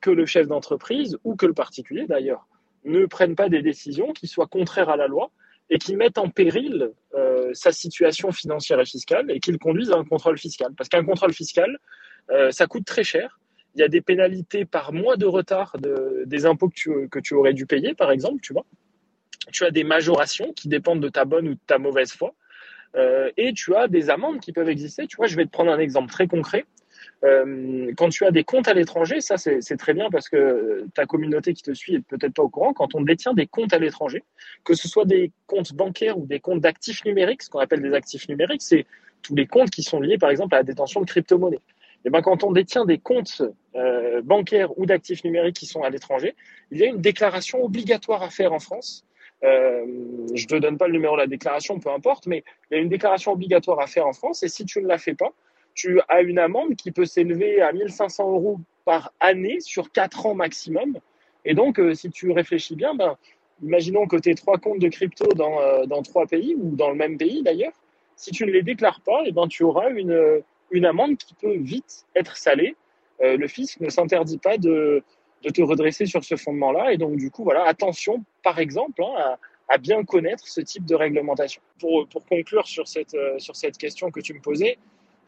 que 0.00 0.10
le 0.10 0.24
chef 0.24 0.46
d'entreprise, 0.46 1.18
ou 1.24 1.36
que 1.36 1.46
le 1.46 1.52
particulier 1.52 2.06
d'ailleurs, 2.06 2.46
ne 2.84 3.04
prenne 3.06 3.34
pas 3.34 3.48
des 3.48 3.62
décisions 3.62 4.12
qui 4.12 4.26
soient 4.26 4.46
contraires 4.46 4.88
à 4.88 4.96
la 4.96 5.06
loi 5.06 5.30
et 5.68 5.78
qui 5.78 5.94
mettent 5.96 6.18
en 6.18 6.30
péril 6.30 6.90
sa 7.52 7.72
situation 7.72 8.32
financière 8.32 8.80
et 8.80 8.86
fiscale 8.86 9.30
et 9.30 9.40
qui 9.40 9.52
le 9.52 9.58
conduisent 9.58 9.92
à 9.92 9.96
un 9.96 10.04
contrôle 10.04 10.38
fiscal. 10.38 10.72
Parce 10.76 10.88
qu'un 10.88 11.04
contrôle 11.04 11.34
fiscal, 11.34 11.78
ça 12.50 12.66
coûte 12.66 12.86
très 12.86 13.04
cher 13.04 13.38
il 13.78 13.80
y 13.80 13.84
a 13.84 13.88
des 13.88 14.00
pénalités 14.00 14.64
par 14.64 14.92
mois 14.92 15.16
de 15.16 15.26
retard 15.26 15.76
des 16.26 16.46
impôts 16.46 16.68
que 16.68 16.74
tu, 16.74 17.08
que 17.10 17.20
tu 17.20 17.34
aurais 17.34 17.54
dû 17.54 17.64
payer, 17.64 17.94
par 17.94 18.10
exemple, 18.10 18.40
tu 18.42 18.52
vois. 18.52 18.66
Tu 19.52 19.64
as 19.64 19.70
des 19.70 19.84
majorations 19.84 20.52
qui 20.52 20.68
dépendent 20.68 21.00
de 21.00 21.08
ta 21.08 21.24
bonne 21.24 21.46
ou 21.48 21.54
de 21.54 21.60
ta 21.64 21.78
mauvaise 21.78 22.12
foi. 22.12 22.34
Euh, 22.96 23.30
et 23.36 23.52
tu 23.52 23.76
as 23.76 23.86
des 23.86 24.10
amendes 24.10 24.40
qui 24.40 24.52
peuvent 24.52 24.68
exister. 24.68 25.06
Tu 25.06 25.16
vois, 25.16 25.28
je 25.28 25.36
vais 25.36 25.44
te 25.44 25.50
prendre 25.50 25.70
un 25.70 25.78
exemple 25.78 26.10
très 26.10 26.26
concret. 26.26 26.64
Euh, 27.24 27.92
quand 27.96 28.08
tu 28.10 28.24
as 28.24 28.30
des 28.30 28.44
comptes 28.44 28.68
à 28.68 28.74
l'étranger, 28.74 29.20
ça 29.20 29.36
c'est 29.36 29.76
très 29.76 29.94
bien 29.94 30.08
parce 30.10 30.28
que 30.28 30.86
ta 30.94 31.06
communauté 31.06 31.52
qui 31.54 31.62
te 31.62 31.74
suit 31.74 31.96
est 31.96 32.00
peut-être 32.00 32.34
pas 32.34 32.42
au 32.42 32.48
courant. 32.48 32.72
Quand 32.72 32.94
on 32.94 33.00
détient 33.00 33.34
des 33.34 33.46
comptes 33.46 33.72
à 33.72 33.78
l'étranger, 33.78 34.22
que 34.64 34.74
ce 34.74 34.88
soit 34.88 35.04
des 35.04 35.32
comptes 35.46 35.72
bancaires 35.74 36.18
ou 36.18 36.26
des 36.26 36.40
comptes 36.40 36.60
d'actifs 36.60 37.04
numériques, 37.04 37.42
ce 37.42 37.50
qu'on 37.50 37.58
appelle 37.58 37.82
des 37.82 37.92
actifs 37.92 38.28
numériques, 38.28 38.62
c'est 38.62 38.86
tous 39.22 39.34
les 39.34 39.46
comptes 39.46 39.70
qui 39.70 39.82
sont 39.82 40.00
liés 40.00 40.18
par 40.18 40.30
exemple 40.30 40.54
à 40.54 40.58
la 40.58 40.64
détention 40.64 41.00
de 41.00 41.06
crypto-monnaies. 41.06 41.56
Et 41.56 42.00
eh 42.04 42.10
ben, 42.10 42.22
quand 42.22 42.44
on 42.44 42.52
détient 42.52 42.84
des 42.84 42.98
comptes 42.98 43.42
euh, 43.74 44.22
bancaires 44.22 44.78
ou 44.78 44.86
d'actifs 44.86 45.24
numériques 45.24 45.56
qui 45.56 45.66
sont 45.66 45.82
à 45.82 45.90
l'étranger, 45.90 46.36
il 46.70 46.78
y 46.78 46.84
a 46.84 46.86
une 46.86 47.00
déclaration 47.00 47.64
obligatoire 47.64 48.22
à 48.22 48.30
faire 48.30 48.52
en 48.52 48.60
France. 48.60 49.04
Euh, 49.42 49.84
je 50.34 50.44
ne 50.44 50.48
te 50.48 50.54
donne 50.56 50.78
pas 50.78 50.86
le 50.86 50.92
numéro 50.92 51.16
de 51.16 51.20
la 51.22 51.26
déclaration, 51.26 51.80
peu 51.80 51.90
importe, 51.90 52.26
mais 52.28 52.44
il 52.70 52.76
y 52.76 52.78
a 52.78 52.82
une 52.82 52.88
déclaration 52.88 53.32
obligatoire 53.32 53.80
à 53.80 53.88
faire 53.88 54.06
en 54.06 54.12
France 54.12 54.44
et 54.44 54.48
si 54.48 54.64
tu 54.64 54.80
ne 54.80 54.86
la 54.86 54.98
fais 54.98 55.14
pas, 55.14 55.32
tu 55.78 56.00
as 56.08 56.22
une 56.22 56.40
amende 56.40 56.74
qui 56.74 56.90
peut 56.90 57.06
s'élever 57.06 57.62
à 57.62 57.72
1500 57.72 58.32
euros 58.32 58.58
par 58.84 59.12
année 59.20 59.60
sur 59.60 59.92
4 59.92 60.26
ans 60.26 60.34
maximum. 60.34 60.98
Et 61.44 61.54
donc, 61.54 61.78
euh, 61.78 61.94
si 61.94 62.10
tu 62.10 62.32
réfléchis 62.32 62.74
bien, 62.74 62.96
ben, 62.96 63.16
imaginons 63.62 64.08
que 64.08 64.16
tu 64.16 64.30
aies 64.30 64.34
trois 64.34 64.58
comptes 64.58 64.80
de 64.80 64.88
crypto 64.88 65.32
dans, 65.34 65.60
euh, 65.60 65.86
dans 65.86 66.02
trois 66.02 66.26
pays 66.26 66.56
ou 66.56 66.74
dans 66.74 66.90
le 66.90 66.96
même 66.96 67.16
pays 67.16 67.44
d'ailleurs. 67.44 67.72
Si 68.16 68.32
tu 68.32 68.44
ne 68.44 68.50
les 68.50 68.62
déclares 68.62 69.00
pas, 69.02 69.22
et 69.24 69.28
eh 69.28 69.32
ben, 69.32 69.46
tu 69.46 69.62
auras 69.62 69.88
une, 69.90 70.42
une 70.72 70.84
amende 70.84 71.16
qui 71.16 71.34
peut 71.34 71.56
vite 71.56 72.06
être 72.16 72.36
salée. 72.36 72.74
Euh, 73.20 73.36
le 73.36 73.46
fisc 73.46 73.78
ne 73.78 73.88
s'interdit 73.88 74.38
pas 74.38 74.58
de, 74.58 75.04
de, 75.44 75.50
te 75.50 75.62
redresser 75.62 76.06
sur 76.06 76.24
ce 76.24 76.34
fondement-là. 76.34 76.92
Et 76.92 76.96
donc, 76.96 77.16
du 77.16 77.30
coup, 77.30 77.44
voilà, 77.44 77.64
attention, 77.66 78.24
par 78.42 78.58
exemple, 78.58 79.00
hein, 79.04 79.14
à, 79.16 79.38
à, 79.68 79.78
bien 79.78 80.02
connaître 80.02 80.48
ce 80.48 80.60
type 80.60 80.84
de 80.84 80.96
réglementation. 80.96 81.62
Pour, 81.78 82.08
pour 82.08 82.26
conclure 82.26 82.66
sur 82.66 82.88
cette, 82.88 83.16
sur 83.38 83.54
cette 83.54 83.78
question 83.78 84.10
que 84.10 84.18
tu 84.18 84.34
me 84.34 84.40
posais, 84.40 84.76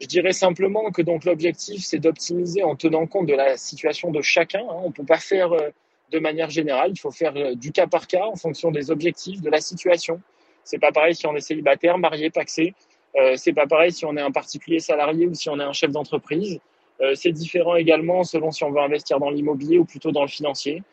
je 0.01 0.07
dirais 0.07 0.33
simplement 0.33 0.91
que 0.91 1.03
donc 1.03 1.25
l'objectif, 1.25 1.83
c'est 1.85 1.99
d'optimiser 1.99 2.63
en 2.63 2.75
tenant 2.75 3.05
compte 3.05 3.27
de 3.27 3.35
la 3.35 3.55
situation 3.55 4.11
de 4.11 4.21
chacun. 4.21 4.61
Hein. 4.61 4.81
On 4.83 4.87
ne 4.87 4.93
peut 4.93 5.05
pas 5.05 5.19
faire 5.19 5.53
euh, 5.53 5.69
de 6.11 6.19
manière 6.19 6.49
générale. 6.49 6.91
Il 6.93 6.99
faut 6.99 7.11
faire 7.11 7.35
euh, 7.35 7.55
du 7.55 7.71
cas 7.71 7.87
par 7.87 8.07
cas 8.07 8.25
en 8.25 8.35
fonction 8.35 8.71
des 8.71 8.91
objectifs, 8.91 9.41
de 9.41 9.49
la 9.49 9.61
situation. 9.61 10.19
C'est 10.63 10.79
pas 10.79 10.91
pareil 10.91 11.15
si 11.15 11.25
on 11.25 11.35
est 11.35 11.41
célibataire, 11.41 11.97
marié, 11.97 12.29
paxé. 12.29 12.73
Euh, 13.15 13.35
c'est 13.35 13.53
pas 13.53 13.67
pareil 13.67 13.91
si 13.91 14.05
on 14.05 14.15
est 14.17 14.21
un 14.21 14.31
particulier 14.31 14.79
salarié 14.79 15.27
ou 15.27 15.33
si 15.33 15.49
on 15.49 15.59
est 15.59 15.63
un 15.63 15.73
chef 15.73 15.91
d'entreprise. 15.91 16.59
Euh, 17.01 17.15
c'est 17.15 17.31
différent 17.31 17.75
également 17.75 18.23
selon 18.23 18.51
si 18.51 18.63
on 18.63 18.71
veut 18.71 18.81
investir 18.81 19.19
dans 19.19 19.29
l'immobilier 19.29 19.79
ou 19.79 19.85
plutôt 19.85 20.11
dans 20.11 20.21
le 20.21 20.27
financier. 20.27 20.83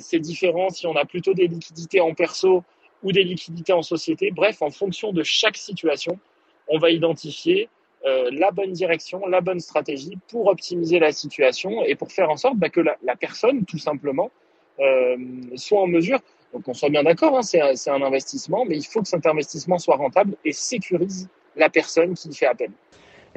C'est 0.00 0.18
différent 0.18 0.68
si 0.68 0.88
on 0.88 0.96
a 0.96 1.04
plutôt 1.04 1.32
des 1.32 1.46
liquidités 1.46 2.00
en 2.00 2.12
perso 2.12 2.64
ou 3.04 3.12
des 3.12 3.22
liquidités 3.22 3.72
en 3.72 3.82
société. 3.82 4.32
Bref, 4.32 4.62
en 4.62 4.70
fonction 4.70 5.12
de 5.12 5.22
chaque 5.22 5.56
situation, 5.56 6.18
on 6.66 6.78
va 6.80 6.90
identifier 6.90 7.68
euh, 8.08 8.30
la 8.32 8.50
bonne 8.50 8.72
direction, 8.72 9.26
la 9.26 9.40
bonne 9.40 9.60
stratégie 9.60 10.18
pour 10.28 10.46
optimiser 10.46 10.98
la 10.98 11.12
situation 11.12 11.84
et 11.84 11.94
pour 11.94 12.10
faire 12.10 12.30
en 12.30 12.36
sorte 12.36 12.56
bah, 12.56 12.70
que 12.70 12.80
la, 12.80 13.16
personne, 13.16 13.64
tout 13.64 13.78
simplement, 13.78 14.30
euh, 14.80 15.16
soit 15.56 15.80
en 15.80 15.86
mesure. 15.86 16.20
Donc, 16.54 16.66
on 16.66 16.74
soit 16.74 16.88
bien 16.88 17.02
d'accord, 17.02 17.36
hein, 17.36 17.42
c'est 17.42 17.60
un, 17.60 17.94
un 17.94 18.02
investissement, 18.02 18.64
mais 18.64 18.76
il 18.76 18.86
faut 18.86 19.02
que 19.02 19.08
cet 19.08 19.26
investissement 19.26 19.78
soit 19.78 19.96
rentable 19.96 20.34
et 20.44 20.52
sécurise 20.52 21.28
la 21.56 21.68
personne 21.68 22.14
qui 22.14 22.28
y 22.28 22.34
fait 22.34 22.46
appel. 22.46 22.70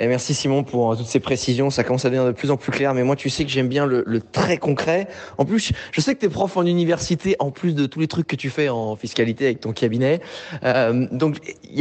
Merci 0.07 0.33
Simon 0.33 0.63
pour 0.63 0.91
euh, 0.91 0.95
toutes 0.95 1.05
ces 1.05 1.19
précisions. 1.19 1.69
Ça 1.69 1.83
commence 1.83 2.05
à 2.05 2.09
devenir 2.09 2.25
de 2.25 2.31
plus 2.31 2.49
en 2.49 2.57
plus 2.57 2.71
clair. 2.71 2.93
Mais 2.93 3.03
moi, 3.03 3.15
tu 3.15 3.29
sais 3.29 3.45
que 3.45 3.51
j'aime 3.51 3.67
bien 3.67 3.85
le, 3.85 4.21
très 4.31 4.57
concret. 4.57 5.07
En 5.37 5.45
plus, 5.45 5.71
je 5.91 6.01
sais 6.01 6.15
que 6.15 6.19
tu 6.19 6.25
es 6.25 6.29
prof 6.29 6.57
en 6.57 6.65
université, 6.65 7.35
en 7.39 7.51
plus 7.51 7.75
de 7.75 7.85
tous 7.85 7.99
les 7.99 8.07
trucs 8.07 8.27
que 8.27 8.35
tu 8.35 8.49
fais 8.49 8.69
en 8.69 8.95
fiscalité 8.95 9.45
avec 9.45 9.59
ton 9.59 9.73
cabinet. 9.73 10.21
Euh, 10.63 11.07
donc, 11.11 11.37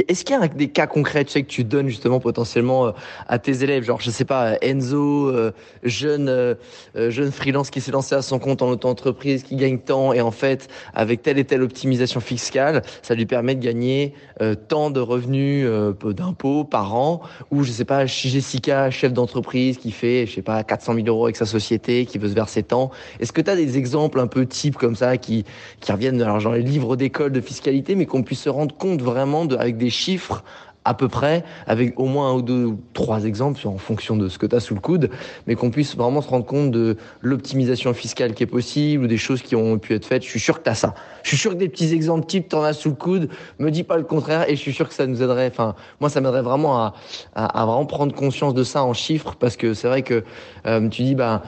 est-ce 0.08 0.24
qu'il 0.24 0.36
y 0.36 0.38
a 0.38 0.48
des 0.48 0.68
cas 0.68 0.86
concrets, 0.86 1.24
tu 1.24 1.32
sais, 1.32 1.42
que 1.42 1.48
tu 1.48 1.64
donnes 1.64 1.88
justement 1.88 2.20
potentiellement 2.20 2.88
euh, 2.88 2.92
à 3.26 3.38
tes 3.38 3.62
élèves? 3.62 3.84
Genre, 3.84 4.00
je 4.00 4.10
sais 4.10 4.24
pas, 4.24 4.56
Enzo, 4.60 5.32
jeune 5.82 6.56
jeune 6.94 7.32
freelance 7.32 7.70
qui 7.70 7.80
s'est 7.80 7.92
lancé 7.92 8.14
à 8.14 8.22
son 8.22 8.38
compte 8.38 8.62
en 8.62 8.68
auto-entreprise, 8.68 9.42
qui 9.42 9.56
gagne 9.56 9.78
tant, 9.78 10.12
et 10.12 10.20
en 10.20 10.30
fait, 10.30 10.68
avec 10.94 11.22
telle 11.22 11.38
et 11.38 11.44
telle 11.44 11.62
optimisation 11.62 12.20
fiscale, 12.20 12.82
ça 13.02 13.14
lui 13.14 13.26
permet 13.26 13.54
de 13.54 13.64
gagner 13.64 14.14
tant 14.68 14.90
de 14.90 15.00
revenus 15.00 15.66
d'impôts 16.04 16.64
par 16.64 16.94
an, 16.94 17.22
ou 17.50 17.62
je 17.62 17.70
sais 17.70 17.84
pas, 17.84 18.06
Jessica, 18.11 18.90
chef 18.90 19.12
d'entreprise 19.12 19.79
qui 19.79 19.90
fait, 19.90 20.26
je 20.26 20.35
sais 20.35 20.43
pas, 20.43 20.62
400 20.62 20.95
000 20.95 21.07
euros 21.07 21.25
avec 21.25 21.37
sa 21.37 21.47
société, 21.47 22.07
qui 22.07 22.19
veut 22.19 22.29
se 22.29 22.35
verser 22.35 22.62
tant. 22.62 22.90
Est-ce 23.21 23.33
que 23.33 23.40
tu 23.40 23.50
as 23.50 23.57
des 23.57 23.79
exemples 23.79 24.21
un 24.21 24.26
peu 24.26 24.47
types 24.47 24.76
comme 24.76 24.97
ça 24.97 25.17
qui, 25.17 25.45
qui 25.81 25.93
reviennent 25.93 26.21
alors, 26.21 26.43
dans 26.43 26.52
les 26.52 26.62
livres 26.62 26.97
d'école 26.97 27.33
de 27.33 27.40
fiscalité, 27.40 27.95
mais 27.95 28.07
qu'on 28.07 28.23
puisse 28.23 28.43
se 28.43 28.49
rendre 28.49 28.75
compte 28.76 29.02
vraiment 29.02 29.45
de, 29.45 29.57
avec 29.57 29.76
des 29.76 29.90
chiffres 29.90 30.43
à 30.84 30.94
peu 30.94 31.08
près, 31.08 31.44
avec 31.66 31.99
au 32.00 32.06
moins 32.06 32.30
un 32.30 32.34
ou 32.34 32.42
deux 32.42 32.64
ou 32.64 32.80
trois 32.94 33.25
exemples 33.25 33.60
en 33.68 33.76
fonction 33.76 34.16
de 34.16 34.28
ce 34.28 34.38
que 34.38 34.46
tu 34.46 34.56
as 34.56 34.60
sous 34.60 34.75
le 34.75 34.80
coude, 34.80 35.10
mais 35.46 35.54
qu'on 35.54 35.70
puisse 35.70 35.94
vraiment 35.94 36.22
se 36.22 36.28
rendre 36.28 36.46
compte 36.46 36.70
de 36.70 36.96
l'optimisation 37.20 37.92
fiscale 37.92 38.32
qui 38.32 38.44
est 38.44 38.46
possible 38.46 39.04
ou 39.04 39.06
des 39.06 39.18
choses 39.18 39.42
qui 39.42 39.54
ont 39.56 39.78
pu 39.78 39.94
être 39.94 40.06
faites. 40.06 40.25
Je 40.25 40.28
suis 40.28 40.40
sûr 40.40 40.58
que 40.58 40.64
tu 40.64 40.70
as 40.70 40.75
ça. 40.75 40.94
Je 41.22 41.28
suis 41.28 41.37
sûr 41.37 41.52
que 41.52 41.56
des 41.56 41.68
petits 41.68 41.92
exemples 41.92 42.26
types, 42.26 42.49
tu 42.49 42.56
en 42.56 42.62
as 42.62 42.72
sous 42.72 42.88
le 42.88 42.94
coude. 42.94 43.28
Me 43.58 43.70
dis 43.70 43.82
pas 43.82 43.99
le 43.99 44.04
contraire 44.04 44.49
et 44.49 44.56
je 44.56 44.60
suis 44.60 44.72
sûr 44.72 44.88
que 44.88 44.94
ça 44.94 45.06
nous 45.06 45.22
aiderait. 45.22 45.49
Enfin, 45.49 45.75
moi, 46.00 46.08
ça 46.08 46.22
m'aiderait 46.22 46.42
vraiment 46.42 46.78
à, 46.78 46.94
à, 47.34 47.66
vraiment 47.66 47.84
prendre 47.84 48.14
conscience 48.14 48.54
de 48.54 48.64
ça 48.64 48.82
en 48.82 48.94
chiffres 48.94 49.34
parce 49.38 49.56
que 49.56 49.75
c'est 49.75 49.88
vrai 49.88 50.00
que 50.00 50.25
euh, 50.66 50.88
tu 50.88 51.02
dis, 51.02 51.14
bah, 51.14 51.42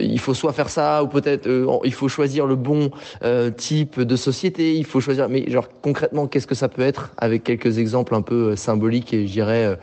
il 0.00 0.20
faut 0.20 0.34
soit 0.34 0.52
faire 0.52 0.70
ça 0.70 1.02
ou 1.02 1.08
peut-être 1.08 1.48
euh, 1.48 1.78
il 1.82 1.92
faut 1.92 2.08
choisir 2.08 2.46
le 2.46 2.54
bon 2.54 2.90
euh, 3.24 3.50
type 3.50 4.00
de 4.00 4.16
société. 4.16 4.76
Il 4.76 4.84
faut 4.84 5.00
choisir, 5.00 5.28
mais 5.28 5.50
genre 5.50 5.68
concrètement, 5.82 6.28
qu'est-ce 6.28 6.46
que 6.46 6.54
ça 6.54 6.68
peut 6.68 6.82
être 6.82 7.10
avec 7.18 7.42
quelques 7.42 7.78
exemples 7.78 8.14
un 8.14 8.22
peu 8.22 8.54
simples? 8.54 8.67
Et 8.68 9.26
je 9.26 9.32
dirais, 9.32 9.64
euh, 9.64 9.76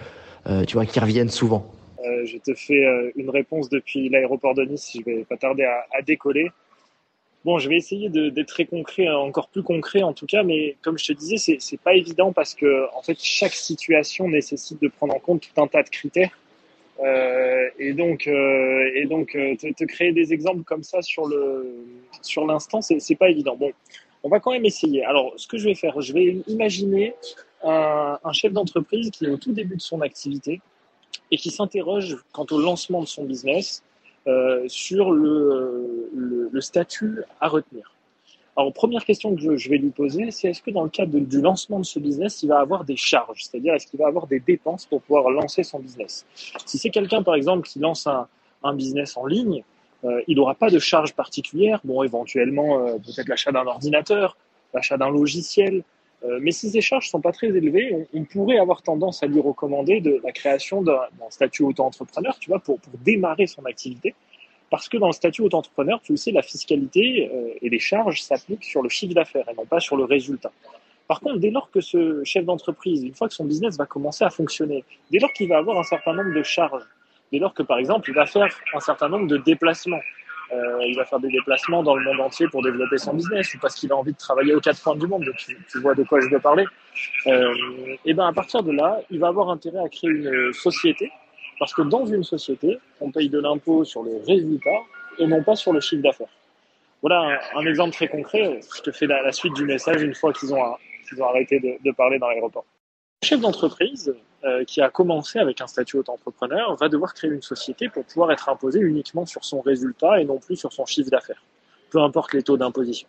euh, 0.48 0.66
tu 0.66 0.74
vois, 0.74 0.86
qui 0.86 1.00
reviennent 1.00 1.30
souvent 1.30 1.72
euh, 2.06 2.26
Je 2.26 2.38
te 2.38 2.54
fais 2.54 2.84
une 3.16 3.30
réponse 3.30 3.70
depuis 3.70 4.10
l'aéroport 4.10 4.54
de 4.54 4.64
Nice. 4.64 4.96
Je 4.96 5.04
vais 5.04 5.24
pas 5.24 5.38
tarder 5.38 5.64
à, 5.64 6.02
décoller. 6.02 6.52
Bon, 7.44 7.60
je 7.60 7.70
vais 7.70 7.78
essayer 7.78 8.10
d'être 8.10 8.48
très 8.48 8.66
concret, 8.66 9.06
hein, 9.06 9.18
encore 9.18 9.50
plus 9.50 9.62
concret 9.62 10.02
en 10.02 10.14
tout 10.14 10.26
cas, 10.26 10.42
mais 10.42 10.78
comme 10.82 10.98
je 10.98 11.06
te 11.06 11.14
disais, 11.14 11.38
c'est 11.60 11.80
pas 11.80 11.94
évident 11.94 12.34
parce 12.34 12.56
que 12.56 12.88
en 12.96 13.04
fait 13.04 13.18
chaque 13.22 13.54
situation 13.54 14.28
nécessite 14.28 14.82
de 14.82 14.88
prendre 14.88 15.14
en 15.14 15.20
compte 15.20 15.42
tout 15.42 15.62
un 15.62 15.68
tas 15.68 15.84
de 15.84 15.90
critères. 15.90 16.38
Et 17.78 17.94
donc, 17.94 18.26
et 18.26 19.06
donc 19.08 19.34
te, 19.34 19.74
te, 19.74 19.84
créer 19.84 20.12
des 20.12 20.34
exemples 20.34 20.64
comme 20.64 20.82
ça 20.82 21.04
sur 21.04 21.28
le 21.28 21.86
sur 22.24 22.48
l'instant, 22.48 22.82
c'est 22.82 23.16
pas 23.16 23.30
évident. 23.30 23.56
Bon, 23.56 23.72
on 24.26 24.30
va 24.30 24.40
quand 24.40 24.52
même 24.52 24.66
essayer. 24.66 25.06
Alors, 25.06 25.34
ce 25.38 25.48
que 25.48 25.60
je 25.60 25.66
vais 25.66 25.76
faire, 25.76 26.02
je 26.02 26.12
vais 26.12 26.38
imaginer 26.48 27.14
un, 27.66 28.20
un 28.24 28.32
chef 28.34 28.54
d'entreprise 28.54 29.12
qui 29.12 29.26
est 29.26 29.30
au 29.30 29.38
tout 29.38 29.52
début 29.52 29.76
de 29.76 29.82
son 29.82 30.02
activité 30.02 30.62
et 31.32 31.38
qui 31.38 31.50
s'interroge 31.50 32.18
quant 32.32 32.46
au 32.52 32.60
lancement 32.60 33.02
de 33.02 33.08
son 33.08 33.24
business 33.24 33.84
euh, 34.28 34.64
sur 34.68 35.12
le, 35.12 36.50
statut 36.60 37.22
à 37.42 37.50
retenir. 37.50 37.94
Alors, 38.56 38.72
première 38.72 39.04
question 39.04 39.36
que 39.36 39.58
je, 39.58 39.70
vais 39.70 39.78
lui 39.78 39.90
poser, 39.90 40.32
c'est 40.32 40.48
est-ce 40.48 40.62
que 40.62 40.72
dans 40.72 40.84
le 40.84 40.90
cadre 40.90 41.20
du 41.20 41.42
lancement 41.42 41.80
de 41.80 41.86
ce 41.86 42.00
business, 42.00 42.42
il 42.42 42.48
va 42.48 42.60
avoir 42.60 42.86
des 42.86 42.96
charges? 42.96 43.44
C'est-à-dire, 43.44 43.74
est-ce 43.74 43.86
qu'il 43.86 44.00
va 44.00 44.08
avoir 44.08 44.26
des 44.26 44.40
dépenses 44.40 44.86
pour 44.86 45.02
pouvoir 45.02 45.30
lancer 45.30 45.64
son 45.64 45.80
business? 45.80 46.26
Si 46.66 46.78
c'est 46.78 46.90
quelqu'un, 46.90 47.22
par 47.22 47.36
exemple, 47.36 47.68
qui 47.68 47.80
lance 47.80 48.08
un, 48.08 48.28
un 48.64 48.74
business 48.74 49.18
en 49.18 49.26
ligne, 49.26 49.64
euh, 50.06 50.22
il 50.28 50.38
n'aura 50.38 50.56
pas 50.56 50.70
de 50.70 50.80
charges 50.80 51.14
particulières. 51.14 51.82
Bon, 51.84 52.02
éventuellement, 52.02 52.80
euh, 52.80 52.98
peut-être 52.98 53.28
l'achat 53.28 53.52
d'un 53.52 53.68
ordinateur, 53.68 54.38
l'achat 54.74 54.98
d'un 54.98 55.10
logiciel, 55.10 55.84
euh, 56.24 56.40
mais 56.42 56.52
si 56.52 56.70
ces 56.70 56.82
charges 56.82 57.10
sont 57.10 57.22
pas 57.22 57.32
très 57.32 57.48
élevées, 57.48 58.08
on, 58.14 58.24
pourrait 58.24 58.58
avoir 58.58 58.82
tendance 58.82 59.22
à 59.22 59.28
lui 59.28 59.40
recommander 59.40 60.00
de 60.00 60.22
la 60.24 60.32
création 60.32 60.82
d'un 60.82 61.00
statut 61.30 61.64
auto-entrepreneur, 61.64 62.38
tu 62.40 62.50
vois, 62.50 62.60
pour, 62.60 62.80
pour 62.80 62.94
démarrer 63.00 63.48
son 63.48 63.66
activité. 63.66 64.16
Parce 64.70 64.90
que 64.90 64.98
dans 64.98 65.08
le 65.08 65.14
statut 65.14 65.42
auto-entrepreneur, 65.42 66.02
tu 66.02 66.18
sais, 66.18 66.32
la 66.32 66.42
fiscalité 66.42 67.30
euh, 67.32 67.54
et 67.62 67.70
les 67.70 67.80
charges 67.80 68.22
s'appliquent 68.22 68.64
sur 68.64 68.82
le 68.82 68.90
chiffre 68.90 69.14
d'affaires 69.14 69.48
et 69.50 69.54
non 69.54 69.66
pas 69.66 69.80
sur 69.80 69.96
le 69.96 70.06
résultat. 70.06 70.52
Par 71.08 71.20
contre, 71.20 71.38
dès 71.38 71.52
lors 71.52 71.70
que 71.70 71.82
ce 71.82 72.24
chef 72.24 72.46
d'entreprise, 72.46 73.04
une 73.04 73.14
fois 73.14 73.28
que 73.28 73.34
son 73.34 73.46
business 73.46 73.78
va 73.78 73.86
commencer 73.86 74.24
à 74.24 74.32
fonctionner, 74.32 74.84
dès 75.12 75.20
lors 75.20 75.32
qu'il 75.34 75.48
va 75.48 75.58
avoir 75.58 75.78
un 75.78 75.84
certain 75.84 76.14
nombre 76.14 76.34
de 76.34 76.42
charges, 76.42 76.84
dès 77.32 77.38
lors 77.38 77.54
que, 77.54 77.62
par 77.62 77.78
exemple, 77.78 78.10
il 78.10 78.16
va 78.16 78.26
faire 78.26 78.50
un 78.74 78.80
certain 78.80 79.10
nombre 79.10 79.28
de 79.28 79.38
déplacements, 79.38 80.02
euh, 80.54 80.78
il 80.86 80.96
va 80.96 81.06
faire 81.06 81.20
des 81.20 81.30
déplacements 81.30 81.82
dans 81.82 81.96
le 81.96 82.04
monde 82.04 82.22
entier 82.22 82.48
pour 82.48 82.62
développer 82.62 82.98
son 82.98 83.14
business 83.14 83.54
ou 83.54 83.60
parce 83.60 83.76
qu'il 83.76 83.92
a 83.92 83.96
envie 83.96 84.14
de 84.14 84.18
travailler 84.18 84.54
aux 84.54 84.60
quatre 84.60 84.82
coins 84.82 84.96
du 84.96 85.08
monde. 85.08 85.26
Tu, 85.38 85.80
vois 85.80 85.96
de 85.96 86.04
quoi 86.04 86.20
je 86.20 86.30
veux 86.30 86.40
parler. 86.40 86.66
Euh, 87.28 87.54
et 88.06 88.14
ben 88.14 88.28
à 88.28 88.34
partir 88.34 88.64
de 88.64 88.72
là, 88.72 89.02
il 89.10 89.20
va 89.20 89.28
avoir 89.28 89.50
intérêt 89.50 89.80
à 89.84 89.90
créer 89.90 90.12
une 90.12 90.54
société 90.54 91.12
parce 91.60 91.74
que 91.74 91.82
dans 91.82 92.06
une 92.06 92.24
société, 92.24 92.78
on 93.02 93.12
paye 93.12 93.30
de 93.30 93.40
l'impôt 93.40 93.84
sur 93.84 94.04
le 94.04 94.18
résultat 94.28 94.70
et 95.18 95.26
non 95.26 95.42
pas 95.44 95.56
sur 95.56 95.74
le 95.74 95.80
chiffre 95.80 96.04
d'affaires. 96.04 96.28
Voilà 97.02 97.40
un, 97.56 97.66
exemple 97.66 97.94
très 97.94 98.08
concret. 98.08 98.60
Je 98.76 98.82
te 98.82 98.92
fais 98.92 99.08
la, 99.08 99.22
la 99.22 99.32
suite 99.32 99.54
du 99.54 99.66
message 99.66 100.02
une 100.02 100.16
fois 100.16 100.34
qu'ils 100.34 100.54
ont, 100.54 100.64
arrêté 101.24 101.60
de, 101.60 101.78
de 101.84 101.92
parler 101.92 102.20
dans 102.20 102.30
l'aéroport. 102.30 102.66
Chef 103.24 103.40
d'entreprise, 103.40 104.14
qui 104.68 104.82
a 104.82 104.90
commencé 104.90 105.40
avec 105.40 105.62
un 105.62 105.68
statut 105.68 105.98
auto-entrepreneur 105.98 106.76
va 106.76 106.90
devoir 106.90 107.14
créer 107.14 107.32
une 107.32 107.42
société 107.42 107.90
pour 107.90 108.06
pouvoir 108.06 108.32
être 108.32 108.50
imposé 108.50 108.80
uniquement 108.80 109.26
sur 109.26 109.44
son 109.44 109.62
résultat 109.62 110.20
et 110.22 110.26
non 110.26 110.38
plus 110.38 110.56
sur 110.56 110.72
son 110.72 110.86
chiffre 110.86 111.10
d'affaires, 111.10 111.42
peu 111.90 112.00
importe 112.02 112.34
les 112.34 112.44
taux 112.44 112.58
d'imposition. 112.58 113.08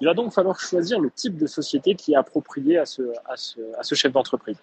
Il 0.00 0.06
va 0.06 0.14
donc 0.14 0.32
falloir 0.32 0.60
choisir 0.60 1.00
le 1.00 1.10
type 1.10 1.38
de 1.38 1.46
société 1.46 1.94
qui 1.94 2.12
est 2.12 2.16
approprié 2.16 2.78
à 2.78 2.84
ce, 2.84 3.02
à 3.24 3.36
ce, 3.36 3.60
à 3.78 3.82
ce 3.82 3.94
chef 3.94 4.12
d'entreprise. 4.12 4.58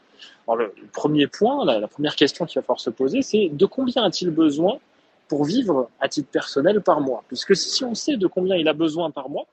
Alors 0.47 0.57
le, 0.57 0.73
premier 0.91 1.27
point, 1.27 1.65
la, 1.65 1.79
la, 1.79 1.87
première 1.87 2.15
question 2.15 2.45
qu'il 2.45 2.59
va 2.59 2.63
falloir 2.63 2.79
se 2.79 2.91
poser, 2.91 3.21
c'est 3.23 3.49
de 3.49 3.65
combien 3.65 4.03
a-t-il 4.03 4.29
besoin 4.29 4.77
pour 5.27 5.45
vivre 5.45 5.89
à 5.99 6.07
titre 6.07 6.29
personnel 6.29 6.81
par 6.81 7.01
mois? 7.01 7.23
Puisque 7.27 7.55
si 7.55 7.83
on 7.83 7.95
sait 7.95 8.17
de 8.17 8.27
combien 8.27 8.55
il 8.55 8.67
a 8.67 8.73
besoin 8.73 9.09
par 9.09 9.29
mois, 9.29 9.47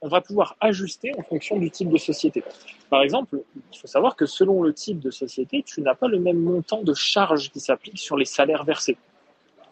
on 0.00 0.08
va 0.08 0.20
pouvoir 0.20 0.56
ajuster 0.60 1.12
en 1.18 1.22
fonction 1.22 1.58
du 1.58 1.70
type 1.70 1.88
de 1.88 1.98
société. 1.98 2.44
Par 2.88 3.02
exemple, 3.02 3.42
il 3.72 3.78
faut 3.78 3.86
savoir 3.86 4.16
que 4.16 4.26
selon 4.26 4.62
le 4.62 4.72
type 4.72 5.00
de 5.00 5.10
société, 5.10 5.62
tu 5.62 5.80
n'as 5.80 5.94
pas 5.94 6.08
le 6.08 6.20
même 6.20 6.40
montant 6.40 6.82
de 6.82 6.94
charges 6.94 7.50
qui 7.50 7.60
s'applique 7.60 7.98
sur 7.98 8.16
les 8.16 8.24
salaires 8.24 8.64
versés. 8.64 8.96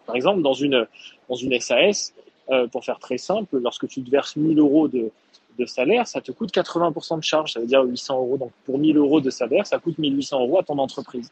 Par 0.07 0.17
exemple, 0.17 0.43
dans 0.43 0.55
une, 0.55 0.87
dans 1.29 1.37
une 1.37 1.59
SAS, 1.61 2.13
euh, 2.51 2.67
pour 2.69 2.85
faire 2.85 2.99
très 2.99 3.19
simple, 3.19 3.59
lorsque 3.59 3.89
tu 3.89 4.03
te 4.03 4.11
verses 4.11 4.37
1000 4.37 4.59
euros 4.59 4.89
de, 4.89 5.11
de 5.59 5.67
salaire, 5.67 6.07
ça 6.07 6.21
te 6.21 6.33
coûte 6.33 6.53
80% 6.53 7.19
de 7.19 7.25
charge, 7.25 7.53
ça 7.53 7.61
veut 7.61 7.67
dire 7.67 7.83
800 7.83 8.17
euros. 8.17 8.37
Donc 8.37 8.53
pour 8.65 8.79
1000 8.79 8.97
euros 8.97 9.21
de 9.21 9.31
salaire, 9.31 9.67
ça 9.67 9.79
coûte 9.79 9.99
1800 9.99 10.41
euros 10.41 10.59
à 10.59 10.63
ton 10.63 10.79
entreprise. 10.79 11.31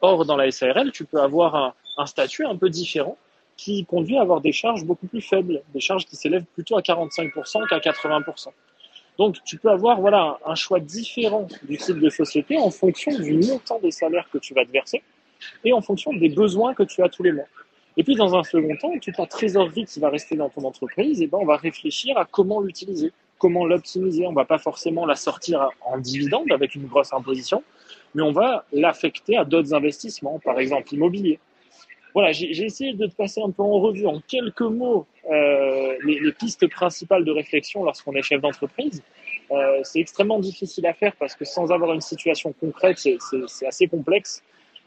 Or, 0.00 0.24
dans 0.24 0.36
la 0.36 0.50
SARL, 0.50 0.92
tu 0.92 1.04
peux 1.04 1.20
avoir 1.20 1.54
un, 1.54 1.74
un 1.96 2.06
statut 2.06 2.44
un 2.44 2.56
peu 2.56 2.70
différent 2.70 3.16
qui 3.56 3.84
conduit 3.84 4.16
à 4.16 4.22
avoir 4.22 4.40
des 4.40 4.52
charges 4.52 4.84
beaucoup 4.84 5.06
plus 5.06 5.20
faibles, 5.20 5.62
des 5.72 5.80
charges 5.80 6.04
qui 6.04 6.16
s'élèvent 6.16 6.44
plutôt 6.54 6.76
à 6.76 6.80
45% 6.80 7.68
qu'à 7.68 7.78
80%. 7.78 8.48
Donc, 9.18 9.36
tu 9.44 9.56
peux 9.56 9.70
avoir 9.70 10.00
voilà, 10.00 10.38
un 10.44 10.54
choix 10.54 10.78
différent 10.78 11.48
du 11.62 11.78
type 11.78 11.98
de 11.98 12.10
société 12.10 12.58
en 12.58 12.70
fonction 12.70 13.18
du 13.18 13.32
montant 13.34 13.78
des 13.78 13.90
salaires 13.90 14.28
que 14.30 14.38
tu 14.38 14.52
vas 14.52 14.64
te 14.64 14.70
verser 14.70 15.02
et 15.64 15.72
en 15.72 15.80
fonction 15.80 16.12
des 16.12 16.28
besoins 16.28 16.74
que 16.74 16.82
tu 16.82 17.02
as 17.02 17.08
tous 17.08 17.22
les 17.22 17.32
mois. 17.32 17.46
Et 17.96 18.04
puis, 18.04 18.14
dans 18.14 18.34
un 18.34 18.44
second 18.44 18.76
temps, 18.76 18.92
toute 19.00 19.16
la 19.16 19.26
trésorerie 19.26 19.86
qui 19.86 20.00
va 20.00 20.10
rester 20.10 20.36
dans 20.36 20.50
ton 20.50 20.64
entreprise, 20.64 21.22
eh 21.22 21.26
ben, 21.28 21.38
on 21.40 21.46
va 21.46 21.56
réfléchir 21.56 22.18
à 22.18 22.26
comment 22.26 22.60
l'utiliser 22.60 23.12
comment 23.38 23.66
l'optimiser. 23.66 24.26
On 24.26 24.32
va 24.32 24.44
pas 24.44 24.58
forcément 24.58 25.06
la 25.06 25.16
sortir 25.16 25.70
en 25.84 25.98
dividende 25.98 26.50
avec 26.52 26.74
une 26.74 26.86
grosse 26.86 27.12
imposition, 27.12 27.62
mais 28.14 28.22
on 28.22 28.32
va 28.32 28.64
l'affecter 28.72 29.36
à 29.36 29.44
d'autres 29.44 29.74
investissements, 29.74 30.38
par 30.38 30.58
exemple 30.58 30.92
immobilier. 30.94 31.38
Voilà, 32.16 32.32
j'ai 32.32 32.64
essayé 32.64 32.94
de 32.94 33.04
te 33.04 33.14
passer 33.14 33.42
un 33.42 33.50
peu 33.50 33.62
en 33.62 33.78
revue 33.78 34.06
en 34.06 34.20
quelques 34.26 34.62
mots 34.62 35.06
euh, 35.30 35.96
les, 36.02 36.32
pistes 36.32 36.66
principales 36.66 37.26
de 37.26 37.30
réflexion 37.30 37.84
lorsqu'on 37.84 38.14
est 38.14 38.22
chef 38.22 38.40
d'entreprise. 38.40 39.02
Euh, 39.50 39.80
c'est 39.82 40.00
extrêmement 40.00 40.38
difficile 40.38 40.86
à 40.86 40.94
faire 40.94 41.14
parce 41.16 41.34
que 41.34 41.44
sans 41.44 41.72
avoir 41.72 41.92
une 41.92 42.00
situation 42.00 42.54
concrète, 42.58 42.96
c'est 42.96 43.66
assez 43.66 43.86
complexe. 43.86 44.42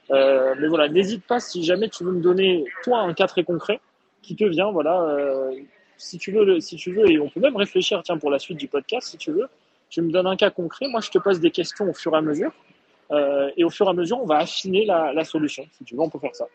Euh, 0.09 0.55
mais 0.59 0.67
voilà, 0.67 0.89
n'hésite 0.89 1.23
pas 1.23 1.39
si 1.39 1.63
jamais 1.63 1.87
tu 1.89 2.03
veux 2.03 2.13
me 2.13 2.19
donner 2.19 2.65
toi 2.83 3.01
un 3.01 3.13
cas 3.13 3.27
très 3.27 3.43
concret 3.43 3.79
qui 4.23 4.35
te 4.35 4.45
vient, 4.45 4.71
voilà, 4.71 5.51
si 5.97 6.17
tu 6.17 6.31
veux, 6.31 6.59
si 6.59 6.77
tu 6.77 6.93
veux, 6.93 7.11
et 7.11 7.19
on 7.19 7.29
peut 7.29 7.41
même 7.41 7.57
réfléchir, 7.57 8.01
tiens, 8.01 8.17
pour 8.17 8.31
la 8.31 8.39
suite 8.39 8.57
du 8.57 8.67
podcast, 8.67 9.07
si 9.07 9.17
tu 9.17 9.31
veux, 9.31 9.49
tu 9.91 10.01
me 10.01 10.11
donnes 10.11 10.25
un 10.25 10.35
cas 10.35 10.49
concret, 10.49 10.87
moi 10.87 11.01
je 11.01 11.11
te 11.11 11.19
pose 11.19 11.39
des 11.39 11.51
questions 11.51 11.87
au 11.87 11.93
fur 11.93 12.11
et 12.15 12.17
à 12.17 12.21
mesure, 12.21 12.51
et 13.55 13.63
au 13.63 13.69
fur 13.69 13.85
et 13.85 13.89
à 13.91 13.93
mesure, 13.93 14.19
on 14.19 14.25
va 14.25 14.37
affiner 14.37 14.83
la, 14.83 15.13
la, 15.13 15.23
solution. 15.23 15.67
Si 15.77 15.83
tu 15.83 15.93
veux, 15.93 16.01
on 16.01 16.09
peut 16.09 16.17
faire 16.17 16.35
ça. 16.35 16.47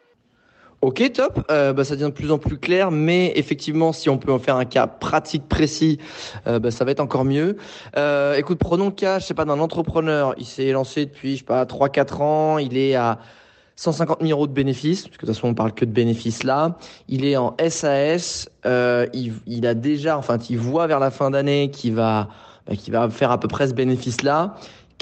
Ok, 0.85 1.03
top. 1.15 1.47
Euh, 1.51 1.73
bah, 1.73 1.83
ça 1.83 1.95
devient 1.95 2.11
de 2.11 2.11
plus 2.11 2.31
en 2.31 2.37
plus 2.37 2.59
clair, 2.59 2.91
mais 2.91 3.33
effectivement, 3.37 3.95
si 3.95 4.11
on 4.11 4.19
peut 4.19 4.31
en 4.31 4.39
faire 4.39 4.57
un 4.57 4.67
cas 4.67 4.87
pratique 4.87 5.49
précis, 5.49 5.99
euh, 6.47 6.59
bah, 6.59 6.71
ça 6.71 6.85
va 6.85 6.91
être 6.91 7.01
encore 7.01 7.25
mieux. 7.25 7.57
Euh, 7.97 8.35
écoute, 8.37 8.59
prenons 8.59 8.85
le 8.85 8.91
cas, 8.91 9.19
je 9.19 9.25
sais 9.25 9.33
pas, 9.33 9.47
d'un 9.47 9.61
entrepreneur. 9.61 10.35
Il 10.37 10.45
s'est 10.45 10.73
lancé 10.73 11.07
depuis, 11.07 11.37
je 11.37 11.39
sais 11.39 11.45
pas, 11.45 11.65
3-4 11.65 12.21
ans. 12.21 12.59
Il 12.59 12.77
est 12.77 12.97
à 12.97 13.19
150 13.77 14.21
000 14.21 14.33
euros 14.33 14.47
de 14.47 14.53
bénéfices, 14.53 15.05
parce 15.05 15.17
que 15.17 15.23
de 15.23 15.27
toute 15.29 15.37
façon 15.37 15.49
on 15.49 15.55
parle 15.55 15.73
que 15.73 15.87
de 15.87 15.91
bénéfices 15.91 16.43
là. 16.43 16.77
Il 17.09 17.25
est 17.25 17.39
en 17.39 17.57
SAS, 17.67 18.51
euh, 18.67 19.07
il, 19.15 19.33
il, 19.47 19.67
a 19.67 19.73
déjà, 19.73 20.19
enfin, 20.19 20.37
il 20.51 20.59
voit 20.59 20.87
vers 20.87 21.01
la 21.01 21.11
fin 21.11 21.31
d'année 21.31 21.71
qu'il 21.71 21.95
va, 21.95 22.29
bah, 22.67 22.77
qu'il 22.77 22.93
va 22.93 23.09
faire 23.09 23.31
à 23.31 23.41
peu 23.41 23.49
près 23.49 23.69
ce 23.69 23.73
bénéfice 23.73 24.21
là. 24.21 24.55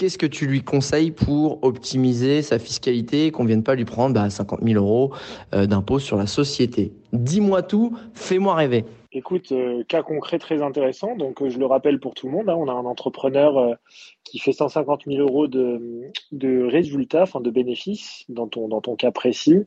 Qu'est-ce 0.03 0.19
que 0.19 0.27
tu 0.27 0.49
lui 0.49 0.63
conseilles 0.63 1.13
pour 1.13 1.63
optimiser 1.63 2.43
sa 2.43 2.59
fiscalité 2.59 3.27
et 3.27 3.31
qu'on 3.31 3.45
vienne 3.45 3.63
pas 3.63 3.77
lui 3.77 3.85
prendre 3.85 4.17
bah, 4.17 4.29
50 4.29 4.59
000 4.61 4.85
euros 4.85 5.15
euh, 5.55 5.67
d'impôt 5.67 6.01
sur 6.01 6.17
la 6.17 6.27
société 6.27 6.91
Dis-moi 7.13 7.63
tout, 7.63 7.97
fais-moi 8.13 8.57
rêver. 8.57 8.85
Écoute, 9.13 9.53
euh, 9.53 9.85
cas 9.85 10.03
concret 10.03 10.41
très 10.41 10.61
intéressant. 10.61 11.15
Donc, 11.15 11.41
euh, 11.41 11.51
je 11.51 11.59
le 11.61 11.67
rappelle 11.67 12.01
pour 12.01 12.15
tout 12.15 12.27
le 12.27 12.33
monde, 12.33 12.49
hein, 12.49 12.57
on 12.59 12.67
a 12.67 12.73
un 12.73 12.85
entrepreneur 12.85 13.77
qui 14.25 14.41
fait 14.41 14.51
150 14.51 15.05
000 15.07 15.21
euros 15.21 15.47
de, 15.47 16.11
de 16.33 16.65
résultats, 16.65 17.23
enfin 17.23 17.41
de 17.41 17.51
bénéfices, 17.51 18.25
dans 18.29 18.49
ton, 18.49 18.67
dans 18.67 18.81
ton 18.81 18.97
cas 18.97 19.13
précis. 19.13 19.67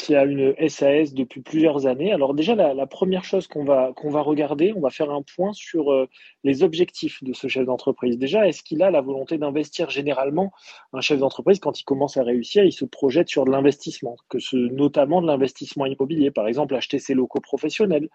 Qui 0.00 0.14
a 0.14 0.24
une 0.24 0.54
SAS 0.66 1.12
depuis 1.12 1.42
plusieurs 1.42 1.86
années. 1.86 2.10
Alors 2.10 2.32
déjà, 2.32 2.54
la, 2.54 2.86
première 2.86 3.22
chose 3.22 3.46
qu'on 3.46 3.64
va, 3.64 3.92
qu'on 3.94 4.08
va 4.08 4.22
regarder, 4.22 4.72
on 4.74 4.80
va 4.80 4.88
faire 4.88 5.10
un 5.10 5.20
point 5.20 5.52
sur 5.52 5.92
euh, 5.92 6.08
les 6.42 6.62
objectifs 6.62 7.22
de 7.22 7.34
ce 7.34 7.48
chef 7.48 7.66
d'entreprise. 7.66 8.16
Déjà, 8.16 8.48
est-ce 8.48 8.62
qu'il 8.62 8.82
a 8.82 8.90
la 8.90 9.02
volonté 9.02 9.36
d'investir 9.36 9.90
généralement 9.90 10.52
Un 10.94 11.02
chef 11.02 11.18
d'entreprise, 11.18 11.60
quand 11.60 11.78
il 11.78 11.84
commence 11.84 12.16
à 12.16 12.22
réussir, 12.22 12.64
il 12.64 12.72
se 12.72 12.86
projette 12.86 13.28
sur 13.28 13.44
de 13.44 13.50
l'investissement, 13.50 14.16
que 14.30 14.38
ce, 14.38 14.56
notamment 14.56 15.20
de 15.20 15.26
l'investissement 15.26 15.84
immobilier, 15.84 16.30
par 16.30 16.48
exemple 16.48 16.74
acheter 16.74 16.98
ses 16.98 17.12
locaux 17.12 17.40
professionnels 17.40 18.08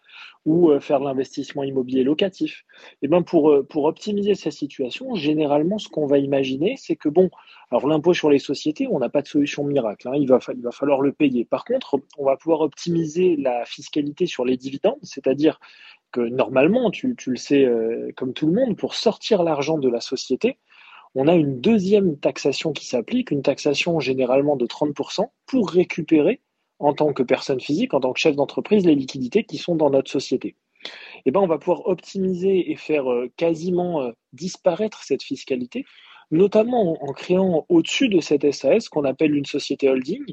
ou 0.43 0.71
euh, 0.71 0.79
faire 0.79 0.99
de 0.99 1.05
l'investissement 1.05 1.63
immobilier 1.63 2.03
locatif? 2.03 2.65
Et 2.93 3.05
eh 3.05 3.07
ben 3.09 3.21
pour, 3.21 3.51
euh, 3.51 3.63
pour 3.63 3.83
optimiser 3.83 4.33
sa 4.33 4.49
situation, 4.49 5.13
généralement, 5.13 5.77
ce 5.77 5.89
qu'on 5.89 6.07
va 6.07 6.17
imaginer, 6.17 6.77
c'est 6.77 6.95
que 6.95 7.09
bon, 7.09 7.29
alors 7.69 7.87
l'impôt 7.87 8.15
sur 8.15 8.31
les 8.31 8.39
sociétés, 8.39 8.87
on 8.89 8.97
n'a 8.97 9.09
pas 9.09 9.21
de 9.21 9.27
solution 9.27 9.63
miracle, 9.63 10.07
hein, 10.07 10.15
il, 10.15 10.27
va, 10.27 10.39
il 10.51 10.63
va 10.63 10.71
falloir 10.71 11.01
le 11.01 11.11
payer. 11.11 11.45
Par 11.45 11.63
contre, 11.63 11.74
on 12.17 12.25
va 12.25 12.37
pouvoir 12.37 12.61
optimiser 12.61 13.35
la 13.37 13.65
fiscalité 13.65 14.25
sur 14.25 14.45
les 14.45 14.57
dividendes, 14.57 14.99
c'est-à-dire 15.03 15.59
que 16.11 16.21
normalement, 16.21 16.91
tu, 16.91 17.15
le 17.27 17.35
sais 17.35 17.65
euh, 17.65 18.11
comme 18.15 18.33
tout 18.33 18.47
le 18.47 18.53
monde, 18.53 18.77
pour 18.77 18.95
sortir 18.95 19.43
l'argent 19.43 19.77
de 19.77 19.89
la 19.89 19.99
société, 19.99 20.57
on 21.13 21.27
a 21.27 21.35
une 21.35 21.59
deuxième 21.61 22.17
taxation 22.17 22.73
qui 22.73 22.85
s'applique, 22.85 23.31
une 23.31 23.41
taxation 23.41 23.99
généralement 23.99 24.55
de 24.55 24.65
30% 24.65 25.29
pour 25.45 25.69
récupérer 25.69 26.41
en 26.79 26.93
tant 26.93 27.13
que 27.13 27.23
personne 27.23 27.61
physique, 27.61 27.93
en 27.93 28.01
tant 28.01 28.13
que 28.13 28.19
chef 28.19 28.35
d'entreprise, 28.35 28.85
les 28.85 28.95
liquidités 28.95 29.43
qui 29.43 29.57
sont 29.57 29.75
dans 29.75 29.89
notre 29.89 30.11
société. 30.11 30.55
Eh 31.25 31.31
ben, 31.31 31.39
on 31.39 31.47
va 31.47 31.57
pouvoir 31.57 31.87
optimiser 31.87 32.71
et 32.71 32.75
faire 32.75 33.11
euh, 33.11 33.31
quasiment 33.37 34.01
euh, 34.01 34.11
disparaître 34.33 35.03
cette 35.03 35.23
fiscalité 35.23 35.85
notamment 36.31 37.03
en 37.03 37.13
créant 37.13 37.65
au-dessus 37.69 38.09
de 38.09 38.19
cette 38.19 38.51
SAS 38.51 38.89
qu'on 38.89 39.05
appelle 39.05 39.35
une 39.35 39.45
société 39.45 39.89
holding. 39.89 40.23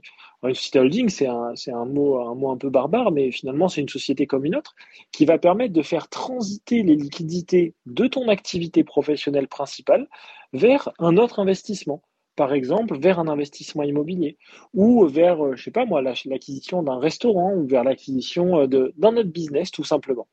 une 0.42 0.54
société 0.54 0.78
holding, 0.78 1.08
c'est 1.08 1.26
un, 1.26 1.54
un, 1.68 1.84
mot, 1.84 2.20
un 2.20 2.34
mot 2.34 2.50
un 2.50 2.56
peu 2.56 2.70
barbare, 2.70 3.12
mais 3.12 3.30
finalement, 3.30 3.68
c'est 3.68 3.80
une 3.80 3.88
société 3.88 4.26
comme 4.26 4.44
une 4.44 4.56
autre 4.56 4.74
qui 5.12 5.24
va 5.24 5.38
permettre 5.38 5.72
de 5.72 5.82
faire 5.82 6.08
transiter 6.08 6.82
les 6.82 6.96
liquidités 6.96 7.74
de 7.86 8.06
ton 8.06 8.28
activité 8.28 8.84
professionnelle 8.84 9.48
principale 9.48 10.08
vers 10.52 10.88
un 10.98 11.16
autre 11.16 11.40
investissement 11.40 12.02
par 12.36 12.54
exemple, 12.54 12.98
vers 12.98 13.18
un 13.18 13.28
investissement 13.28 13.82
immobilier 13.82 14.38
ou 14.74 15.06
vers, 15.06 15.44
euh, 15.44 15.56
je 15.56 15.64
sais 15.64 15.70
pas 15.70 15.84
moi, 15.84 16.02
l'acquisition 16.02 16.82
d'un 16.82 16.98
restaurant 16.98 17.54
ou 17.54 17.66
vers 17.66 17.84
l'acquisition 17.84 18.60
euh, 18.60 18.66
d'un 18.66 19.16
autre 19.16 19.28
business, 19.28 19.70
tout 19.70 19.84
simplement. 19.84 20.28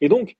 Et 0.00 0.08
donc, 0.08 0.36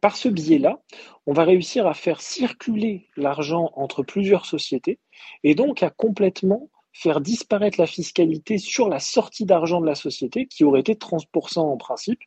par 0.00 0.16
ce 0.16 0.28
biais-là, 0.28 0.80
on 1.26 1.32
va 1.32 1.44
réussir 1.44 1.86
à 1.86 1.94
faire 1.94 2.20
circuler 2.20 3.06
l'argent 3.16 3.70
entre 3.74 4.02
plusieurs 4.02 4.46
sociétés 4.46 4.98
et 5.44 5.54
donc 5.54 5.82
à 5.82 5.90
complètement 5.90 6.68
faire 6.92 7.20
disparaître 7.20 7.80
la 7.80 7.86
fiscalité 7.86 8.58
sur 8.58 8.88
la 8.88 8.98
sortie 8.98 9.44
d'argent 9.44 9.80
de 9.80 9.86
la 9.86 9.94
société 9.94 10.46
qui 10.46 10.64
aurait 10.64 10.80
été 10.80 10.94
30% 10.94 11.60
en 11.60 11.76
principe 11.76 12.18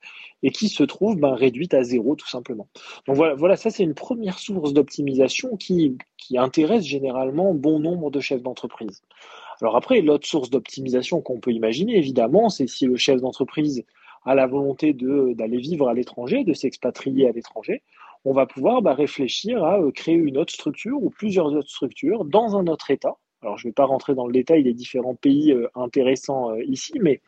et 0.43 0.52
qui 0.52 0.69
se 0.69 0.84
trouve 0.84 1.17
ben, 1.17 1.34
réduite 1.34 1.74
à 1.74 1.84
zéro 1.84 2.15
tout 2.15 2.28
simplement. 2.28 2.67
Donc 3.06 3.17
voilà, 3.17 3.56
ça 3.58 3.69
c'est 3.69 3.84
une 3.84 3.95
première 3.95 4.39
source 4.39 4.71
d'optimisation 4.71 5.58
qui 5.58 5.97
intéresse 6.38 6.86
généralement 6.86 7.54
bon 7.54 7.80
nombre 7.80 8.12
de 8.12 8.21
chefs 8.21 8.43
d'entreprise. 8.43 9.02
Alors 9.62 9.76
après, 9.76 10.02
l'autre 10.02 10.28
source 10.28 10.50
d'optimisation 10.50 11.21
qu'on 11.21 11.39
peut 11.39 11.52
imaginer, 11.52 11.95
évidemment, 11.95 12.50
c'est 12.50 12.67
si 12.67 12.86
le 12.86 12.97
chef 12.97 13.21
d'entreprise 13.21 13.86
à 14.24 14.36
la 14.36 14.48
volonté 14.48 14.94
d'aller 14.94 15.58
vivre 15.58 15.90
à 15.90 15.94
l'étranger, 15.94 16.44
de 16.44 16.54
s'expatrier 16.54 17.28
à 17.28 17.32
l'étranger, 17.32 17.82
on 18.26 18.34
va 18.34 18.46
pouvoir 18.46 18.82
bah, 18.82 18.94
réfléchir 18.94 19.64
à 19.64 19.80
euh, 19.80 19.92
créer 19.92 20.16
une 20.16 20.38
autre 20.38 20.54
structure 20.54 21.02
ou 21.02 21.10
plusieurs 21.10 21.48
autres 21.48 21.70
structures 21.70 22.26
dans 22.26 22.56
un 22.56 22.68
autre 22.68 22.92
État. 22.92 23.16
Alors, 23.42 23.58
je 23.58 23.66
ne 23.66 23.72
vais 23.72 23.74
pas 23.74 23.86
rentrer 23.86 24.14
dans 24.14 24.28
le 24.28 24.34
détail 24.34 24.64
des 24.64 24.74
différents 24.74 25.16
pays 25.16 25.52
euh, 25.52 25.68
intéressants 25.74 26.52
euh, 26.52 26.64
ici, 26.64 26.94
mais 27.02 27.22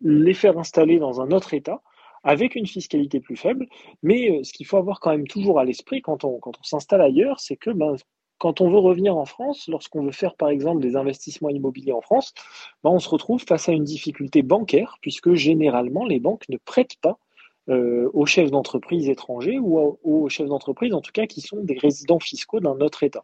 les 0.00 0.32
faire 0.32 0.58
installer 0.58 0.98
dans 0.98 1.20
un 1.20 1.30
autre 1.30 1.52
État 1.52 1.82
avec 2.24 2.54
une 2.54 2.66
fiscalité 2.66 3.20
plus 3.20 3.36
faible. 3.36 3.66
Mais 4.02 4.42
ce 4.44 4.52
qu'il 4.54 4.64
faut 4.64 4.78
avoir 4.78 4.98
quand 4.98 5.10
même 5.10 5.28
toujours 5.28 5.60
à 5.60 5.64
l'esprit 5.64 6.00
quand 6.00 6.24
on, 6.24 6.40
s'installe 6.62 7.02
ailleurs, 7.02 7.38
c'est 7.38 7.56
que 7.56 7.68
ben, 7.68 7.96
quand 8.42 8.60
on 8.60 8.68
veut 8.68 8.78
revenir 8.80 9.16
en 9.16 9.24
France, 9.24 9.68
lorsqu'on 9.68 10.02
veut 10.02 10.10
faire 10.10 10.34
par 10.34 10.48
exemple 10.48 10.82
des 10.82 10.96
investissements 10.96 11.48
immobiliers 11.48 11.92
en 11.92 12.00
France, 12.00 12.34
ben 12.82 12.90
on 12.90 12.98
se 12.98 13.08
retrouve 13.08 13.40
face 13.46 13.68
à 13.68 13.72
une 13.72 13.84
difficulté 13.84 14.42
bancaire, 14.42 14.98
puisque 15.00 15.34
généralement 15.34 16.04
les 16.04 16.18
banques 16.18 16.48
ne 16.48 16.56
prêtent 16.56 16.96
pas 17.00 17.20
euh, 17.68 18.10
aux 18.12 18.26
chefs 18.26 18.50
d'entreprise 18.50 19.08
étrangers 19.08 19.60
ou 19.60 19.96
aux 20.02 20.28
chefs 20.28 20.48
d'entreprise 20.48 20.92
en 20.92 21.00
tout 21.00 21.12
cas 21.12 21.26
qui 21.26 21.40
sont 21.40 21.58
des 21.62 21.78
résidents 21.78 22.18
fiscaux 22.18 22.58
d'un 22.58 22.80
autre 22.80 23.04
État. 23.04 23.22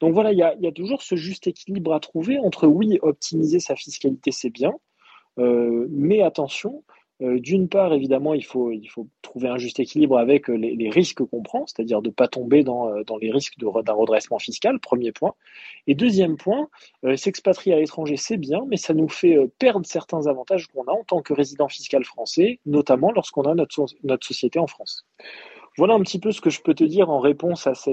Donc 0.00 0.12
voilà, 0.12 0.30
il 0.30 0.38
y 0.38 0.42
a, 0.42 0.72
toujours 0.72 1.00
ce 1.00 1.16
juste 1.16 1.46
équilibre 1.46 1.94
à 1.94 2.00
trouver 2.00 2.38
entre 2.38 2.66
oui, 2.66 2.98
optimiser 3.00 3.60
sa 3.60 3.76
fiscalité, 3.76 4.30
c'est 4.30 4.50
bien, 4.50 4.74
euh, 5.38 5.86
mais 5.88 6.20
attention, 6.20 6.84
euh, 7.22 7.38
d'une 7.38 7.68
part, 7.68 7.92
évidemment, 7.92 8.32
il 8.32 8.44
faut, 8.44 8.72
trouver 9.20 9.48
un 9.48 9.58
juste 9.58 9.78
équilibre 9.78 10.18
avec 10.18 10.48
euh, 10.48 10.54
les, 10.54 10.90
risques 10.90 11.22
qu'on 11.22 11.42
prend, 11.42 11.66
c'est-à-dire 11.66 12.00
de 12.00 12.08
ne 12.08 12.14
pas 12.14 12.28
tomber 12.28 12.62
dans, 12.64 12.88
euh, 12.88 13.02
les 13.20 13.30
risques 13.30 13.58
d'un 13.58 13.92
redressement 13.92 14.38
fiscal, 14.38 14.78
premier 14.80 15.12
point. 15.12 15.34
Et 15.86 15.94
deuxième 15.94 16.36
point, 16.36 16.68
s'expatrier 17.16 17.74
à 17.74 17.78
l'étranger, 17.78 18.16
c'est 18.16 18.36
bien, 18.36 18.64
mais 18.68 18.76
ça 18.76 18.94
nous 18.94 19.08
fait 19.08 19.36
perdre 19.58 19.84
certains 19.86 20.26
avantages 20.26 20.66
qu'on 20.68 20.84
a 20.84 20.92
en 20.92 21.04
tant 21.04 21.20
que 21.22 21.34
résident 21.34 21.68
fiscal 21.68 22.04
français, 22.04 22.58
notamment 22.64 23.12
lorsqu'on 23.12 23.42
a 23.42 23.54
notre, 23.54 23.86
société 24.22 24.58
en 24.58 24.66
France. 24.66 25.06
Voilà 25.76 25.94
un 25.94 26.00
petit 26.00 26.18
peu 26.18 26.32
ce 26.32 26.40
que 26.40 26.50
je 26.50 26.60
peux 26.62 26.74
te 26.74 26.84
dire 26.84 27.10
en 27.10 27.20
réponse 27.20 27.66
à, 27.66 27.74
ce, 27.74 27.90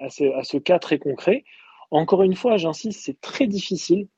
à 0.00 0.42
ce 0.44 0.56
cas 0.58 0.78
très 0.78 0.98
concret. 0.98 1.44
Encore 1.90 2.22
une 2.22 2.34
fois, 2.34 2.56
j'insiste, 2.56 3.00
c'est 3.04 3.20
très 3.20 3.46
difficile 3.46 4.08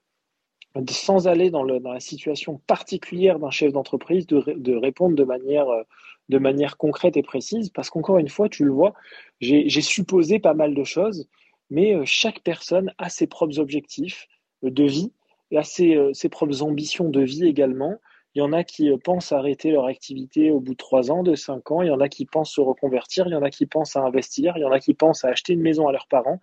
sans 0.90 1.28
aller 1.28 1.50
dans, 1.50 1.62
la 1.62 2.00
situation 2.00 2.60
particulière 2.66 3.38
d'un 3.38 3.50
chef 3.50 3.72
d'entreprise, 3.72 4.26
de, 4.26 4.76
répondre 4.76 5.16
de 5.16 5.24
manière, 5.24 5.68
euh, 5.68 5.82
de 6.28 6.38
manière 6.38 6.76
concrète 6.76 7.16
et 7.16 7.22
précise, 7.22 7.70
parce 7.70 7.90
qu'encore 7.90 8.18
une 8.18 8.28
fois, 8.28 8.48
tu 8.48 8.64
le 8.64 8.70
vois, 8.70 8.94
j'ai 9.40 9.68
supposé 9.80 10.38
pas 10.38 10.54
mal 10.54 10.74
de 10.74 10.84
choses, 10.84 11.28
mais 11.70 11.94
euh, 11.94 12.02
chaque 12.04 12.40
personne 12.40 12.92
a 12.98 13.08
ses 13.08 13.26
propres 13.26 13.58
objectifs 13.58 14.26
euh, 14.64 14.70
de 14.70 14.84
vie, 14.84 15.12
et 15.52 15.62
ses, 15.62 15.96
ses, 16.12 16.28
propres 16.28 16.62
ambitions 16.62 17.08
de 17.08 17.20
vie 17.20 17.46
également. 17.46 17.94
Il 18.34 18.40
y 18.40 18.42
en 18.42 18.52
a 18.52 18.64
qui 18.64 18.90
pensent 18.98 19.30
arrêter 19.30 19.70
leur 19.70 19.86
activité 19.86 20.50
au 20.50 20.58
bout 20.58 20.72
de 20.72 20.76
trois 20.76 21.12
ans, 21.12 21.22
de 21.22 21.36
cinq 21.36 21.70
ans, 21.70 21.82
il 21.82 21.88
y 21.88 21.92
en 21.92 22.00
a 22.00 22.08
qui 22.08 22.26
pensent 22.26 22.52
se 22.52 22.60
reconvertir, 22.60 23.28
il 23.28 23.32
y 23.32 23.36
en 23.36 23.42
a 23.42 23.50
qui 23.50 23.64
pensent 23.64 23.94
à 23.94 24.00
investir, 24.00 24.54
il 24.56 24.62
y 24.62 24.64
en 24.64 24.72
a 24.72 24.80
qui 24.80 24.92
pensent 24.92 25.24
à 25.24 25.28
acheter 25.28 25.52
une 25.52 25.62
maison 25.62 25.86
à 25.86 25.92
leurs 25.92 26.08
parents. 26.08 26.40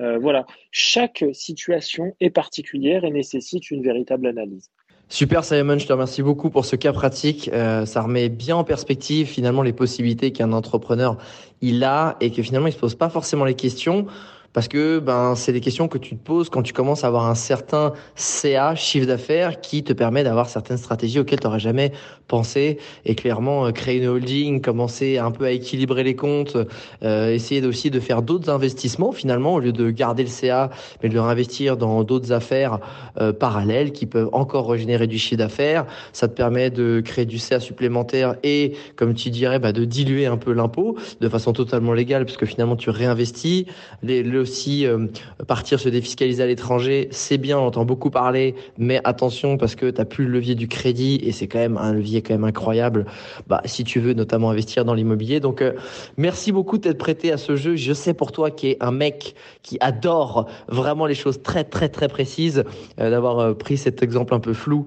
Euh, 0.00 0.18
voilà, 0.18 0.46
chaque 0.70 1.24
situation 1.32 2.16
est 2.20 2.30
particulière 2.30 3.04
et 3.04 3.10
nécessite 3.10 3.70
une 3.70 3.82
véritable 3.82 4.26
analyse. 4.26 4.70
Super 5.08 5.44
Simon, 5.44 5.78
je 5.78 5.86
te 5.86 5.92
remercie 5.92 6.22
beaucoup 6.22 6.50
pour 6.50 6.64
ce 6.64 6.76
cas 6.76 6.92
pratique. 6.92 7.50
Euh, 7.52 7.86
ça 7.86 8.02
remet 8.02 8.28
bien 8.28 8.56
en 8.56 8.64
perspective 8.64 9.26
finalement 9.26 9.62
les 9.62 9.72
possibilités 9.72 10.32
qu'un 10.32 10.52
entrepreneur 10.52 11.18
il 11.60 11.84
a 11.84 12.16
et 12.20 12.30
que 12.30 12.42
finalement 12.42 12.68
il 12.68 12.72
se 12.72 12.78
pose 12.78 12.94
pas 12.94 13.10
forcément 13.10 13.44
les 13.44 13.54
questions 13.54 14.06
parce 14.54 14.68
que 14.68 15.00
ben 15.00 15.34
c'est 15.34 15.52
des 15.52 15.60
questions 15.60 15.88
que 15.88 15.98
tu 15.98 16.16
te 16.16 16.24
poses 16.24 16.48
quand 16.48 16.62
tu 16.62 16.72
commences 16.72 17.04
à 17.04 17.08
avoir 17.08 17.26
un 17.26 17.34
certain 17.34 17.92
CA 18.14 18.74
chiffre 18.74 19.06
d'affaires 19.06 19.60
qui 19.60 19.82
te 19.82 19.92
permet 19.92 20.24
d'avoir 20.24 20.48
certaines 20.48 20.78
stratégies 20.78 21.18
auxquelles 21.18 21.40
tu 21.40 21.46
n'aurais 21.46 21.58
jamais 21.58 21.92
pensé 22.28 22.78
et 23.04 23.14
clairement 23.16 23.66
euh, 23.66 23.72
créer 23.72 23.98
une 23.98 24.06
holding, 24.06 24.62
commencer 24.62 25.18
un 25.18 25.32
peu 25.32 25.44
à 25.44 25.50
équilibrer 25.50 26.04
les 26.04 26.16
comptes, 26.16 26.56
euh, 27.02 27.32
essayer 27.32 27.64
aussi 27.66 27.90
de 27.90 28.00
faire 28.00 28.22
d'autres 28.22 28.48
investissements 28.48 29.12
finalement 29.12 29.54
au 29.54 29.60
lieu 29.60 29.72
de 29.72 29.90
garder 29.90 30.22
le 30.22 30.28
CA 30.28 30.70
mais 31.02 31.08
de 31.08 31.14
le 31.14 31.20
réinvestir 31.20 31.76
dans 31.76 32.04
d'autres 32.04 32.32
affaires 32.32 32.78
euh, 33.20 33.32
parallèles 33.32 33.92
qui 33.92 34.06
peuvent 34.06 34.30
encore 34.32 34.70
régénérer 34.70 35.08
du 35.08 35.18
chiffre 35.18 35.38
d'affaires. 35.38 35.84
Ça 36.12 36.28
te 36.28 36.34
permet 36.34 36.70
de 36.70 37.02
créer 37.04 37.26
du 37.26 37.38
CA 37.38 37.58
supplémentaire 37.58 38.36
et 38.44 38.76
comme 38.94 39.14
tu 39.14 39.30
dirais 39.30 39.58
bah, 39.58 39.72
de 39.72 39.84
diluer 39.84 40.26
un 40.26 40.36
peu 40.36 40.52
l'impôt 40.52 40.96
de 41.20 41.28
façon 41.28 41.52
totalement 41.52 41.92
légale 41.92 42.24
parce 42.24 42.36
que 42.36 42.46
finalement 42.46 42.76
tu 42.76 42.90
réinvestis 42.90 43.66
les, 44.02 44.22
le 44.22 44.43
aussi 44.44 44.86
euh, 44.86 45.06
partir 45.48 45.80
se 45.80 45.88
défiscaliser 45.88 46.42
à 46.42 46.46
l'étranger, 46.46 47.08
c'est 47.10 47.38
bien, 47.38 47.58
on 47.58 47.66
entend 47.66 47.86
beaucoup 47.86 48.10
parler, 48.10 48.54
mais 48.76 49.00
attention 49.04 49.56
parce 49.56 49.74
que 49.74 49.90
tu 49.90 49.98
n'as 49.98 50.04
plus 50.04 50.26
le 50.26 50.32
levier 50.32 50.54
du 50.54 50.68
crédit 50.68 51.18
et 51.22 51.32
c'est 51.32 51.48
quand 51.48 51.58
même 51.58 51.78
un 51.78 51.94
levier 51.94 52.20
quand 52.20 52.34
même 52.34 52.44
incroyable. 52.44 53.06
Bah, 53.46 53.62
si 53.64 53.84
tu 53.84 54.00
veux 54.00 54.12
notamment 54.12 54.50
investir 54.50 54.84
dans 54.84 54.92
l'immobilier. 54.92 55.40
Donc 55.40 55.62
euh, 55.62 55.72
merci 56.18 56.52
beaucoup 56.52 56.76
d'être 56.76 56.98
prêté 56.98 57.32
à 57.32 57.38
ce 57.38 57.56
jeu. 57.56 57.74
Je 57.76 57.92
sais 57.94 58.12
pour 58.12 58.32
toi 58.32 58.50
qui 58.50 58.68
est 58.68 58.76
un 58.80 58.92
mec 58.92 59.34
qui 59.62 59.78
adore 59.80 60.46
vraiment 60.68 61.06
les 61.06 61.14
choses 61.14 61.42
très 61.42 61.64
très 61.64 61.88
très 61.88 62.08
précises, 62.08 62.64
euh, 63.00 63.10
d'avoir 63.10 63.56
pris 63.56 63.78
cet 63.78 64.02
exemple 64.02 64.34
un 64.34 64.40
peu 64.40 64.52
flou 64.52 64.84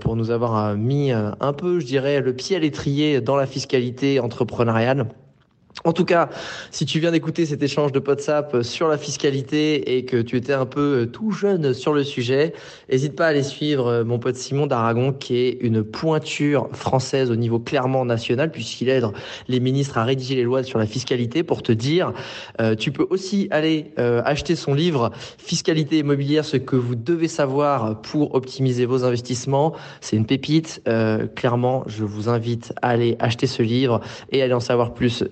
pour 0.00 0.16
nous 0.16 0.30
avoir 0.30 0.76
mis 0.76 1.12
un 1.12 1.52
peu, 1.52 1.78
je 1.80 1.86
dirais, 1.86 2.20
le 2.20 2.34
pied 2.34 2.56
à 2.56 2.58
l'étrier 2.58 3.20
dans 3.20 3.36
la 3.36 3.46
fiscalité 3.46 4.20
entrepreneuriale. 4.20 5.06
En 5.84 5.92
tout 5.92 6.04
cas, 6.04 6.30
si 6.70 6.86
tu 6.86 7.00
viens 7.00 7.12
d'écouter 7.12 7.44
cet 7.46 7.62
échange 7.62 7.92
de 7.92 8.02
WhatsApp 8.04 8.62
sur 8.62 8.88
la 8.88 8.96
fiscalité 8.96 9.96
et 9.96 10.04
que 10.04 10.16
tu 10.16 10.36
étais 10.36 10.54
un 10.54 10.66
peu 10.66 11.02
euh, 11.02 11.06
tout 11.06 11.30
jeune 11.30 11.74
sur 11.74 11.92
le 11.92 12.02
sujet, 12.02 12.54
n'hésite 12.90 13.14
pas 13.14 13.26
à 13.26 13.28
aller 13.28 13.42
suivre 13.42 13.86
euh, 13.86 14.04
mon 14.04 14.18
pote 14.18 14.36
Simon 14.36 14.66
d'Aragon 14.66 15.12
qui 15.12 15.36
est 15.36 15.58
une 15.60 15.84
pointure 15.84 16.68
française 16.72 17.30
au 17.30 17.36
niveau 17.36 17.58
clairement 17.58 18.04
national 18.04 18.50
puisqu'il 18.50 18.88
aide 18.88 19.04
les 19.48 19.60
ministres 19.60 19.98
à 19.98 20.04
rédiger 20.04 20.34
les 20.34 20.44
lois 20.44 20.62
sur 20.62 20.78
la 20.78 20.86
fiscalité 20.86 21.42
pour 21.42 21.62
te 21.62 21.72
dire, 21.72 22.12
euh, 22.60 22.74
tu 22.74 22.90
peux 22.90 23.06
aussi 23.10 23.48
aller 23.50 23.92
acheter 23.96 24.56
son 24.56 24.74
livre 24.74 25.10
Fiscalité 25.38 25.98
immobilière, 25.98 26.44
ce 26.44 26.56
que 26.56 26.76
vous 26.76 26.94
devez 26.94 27.28
savoir 27.28 28.00
pour 28.02 28.34
optimiser 28.34 28.86
vos 28.86 29.04
investissements. 29.04 29.74
C'est 30.00 30.16
une 30.16 30.26
pépite. 30.26 30.82
clairement, 31.34 31.84
je 31.86 32.04
vous 32.04 32.28
invite 32.28 32.72
à 32.82 32.90
aller 32.90 33.16
acheter 33.18 33.46
ce 33.46 33.62
livre 33.62 34.00
et 34.30 34.42
aller 34.42 34.52
en 34.52 34.60
savoir 34.60 34.94
plus 34.94 35.24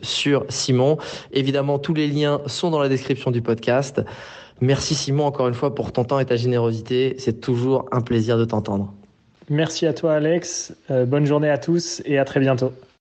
Simon. 0.48 0.98
Évidemment, 1.32 1.78
tous 1.78 1.94
les 1.94 2.08
liens 2.08 2.40
sont 2.46 2.70
dans 2.70 2.80
la 2.80 2.88
description 2.88 3.30
du 3.30 3.42
podcast. 3.42 4.02
Merci 4.60 4.94
Simon 4.94 5.26
encore 5.26 5.48
une 5.48 5.54
fois 5.54 5.74
pour 5.74 5.92
ton 5.92 6.04
temps 6.04 6.18
et 6.18 6.26
ta 6.26 6.36
générosité. 6.36 7.14
C'est 7.18 7.40
toujours 7.40 7.86
un 7.92 8.00
plaisir 8.00 8.38
de 8.38 8.44
t'entendre. 8.44 8.92
Merci 9.50 9.86
à 9.86 9.92
toi 9.92 10.14
Alex. 10.14 10.74
Euh, 10.90 11.04
bonne 11.04 11.26
journée 11.26 11.50
à 11.50 11.58
tous 11.58 12.02
et 12.04 12.18
à 12.18 12.24
très 12.24 12.40
bientôt. 12.40 12.72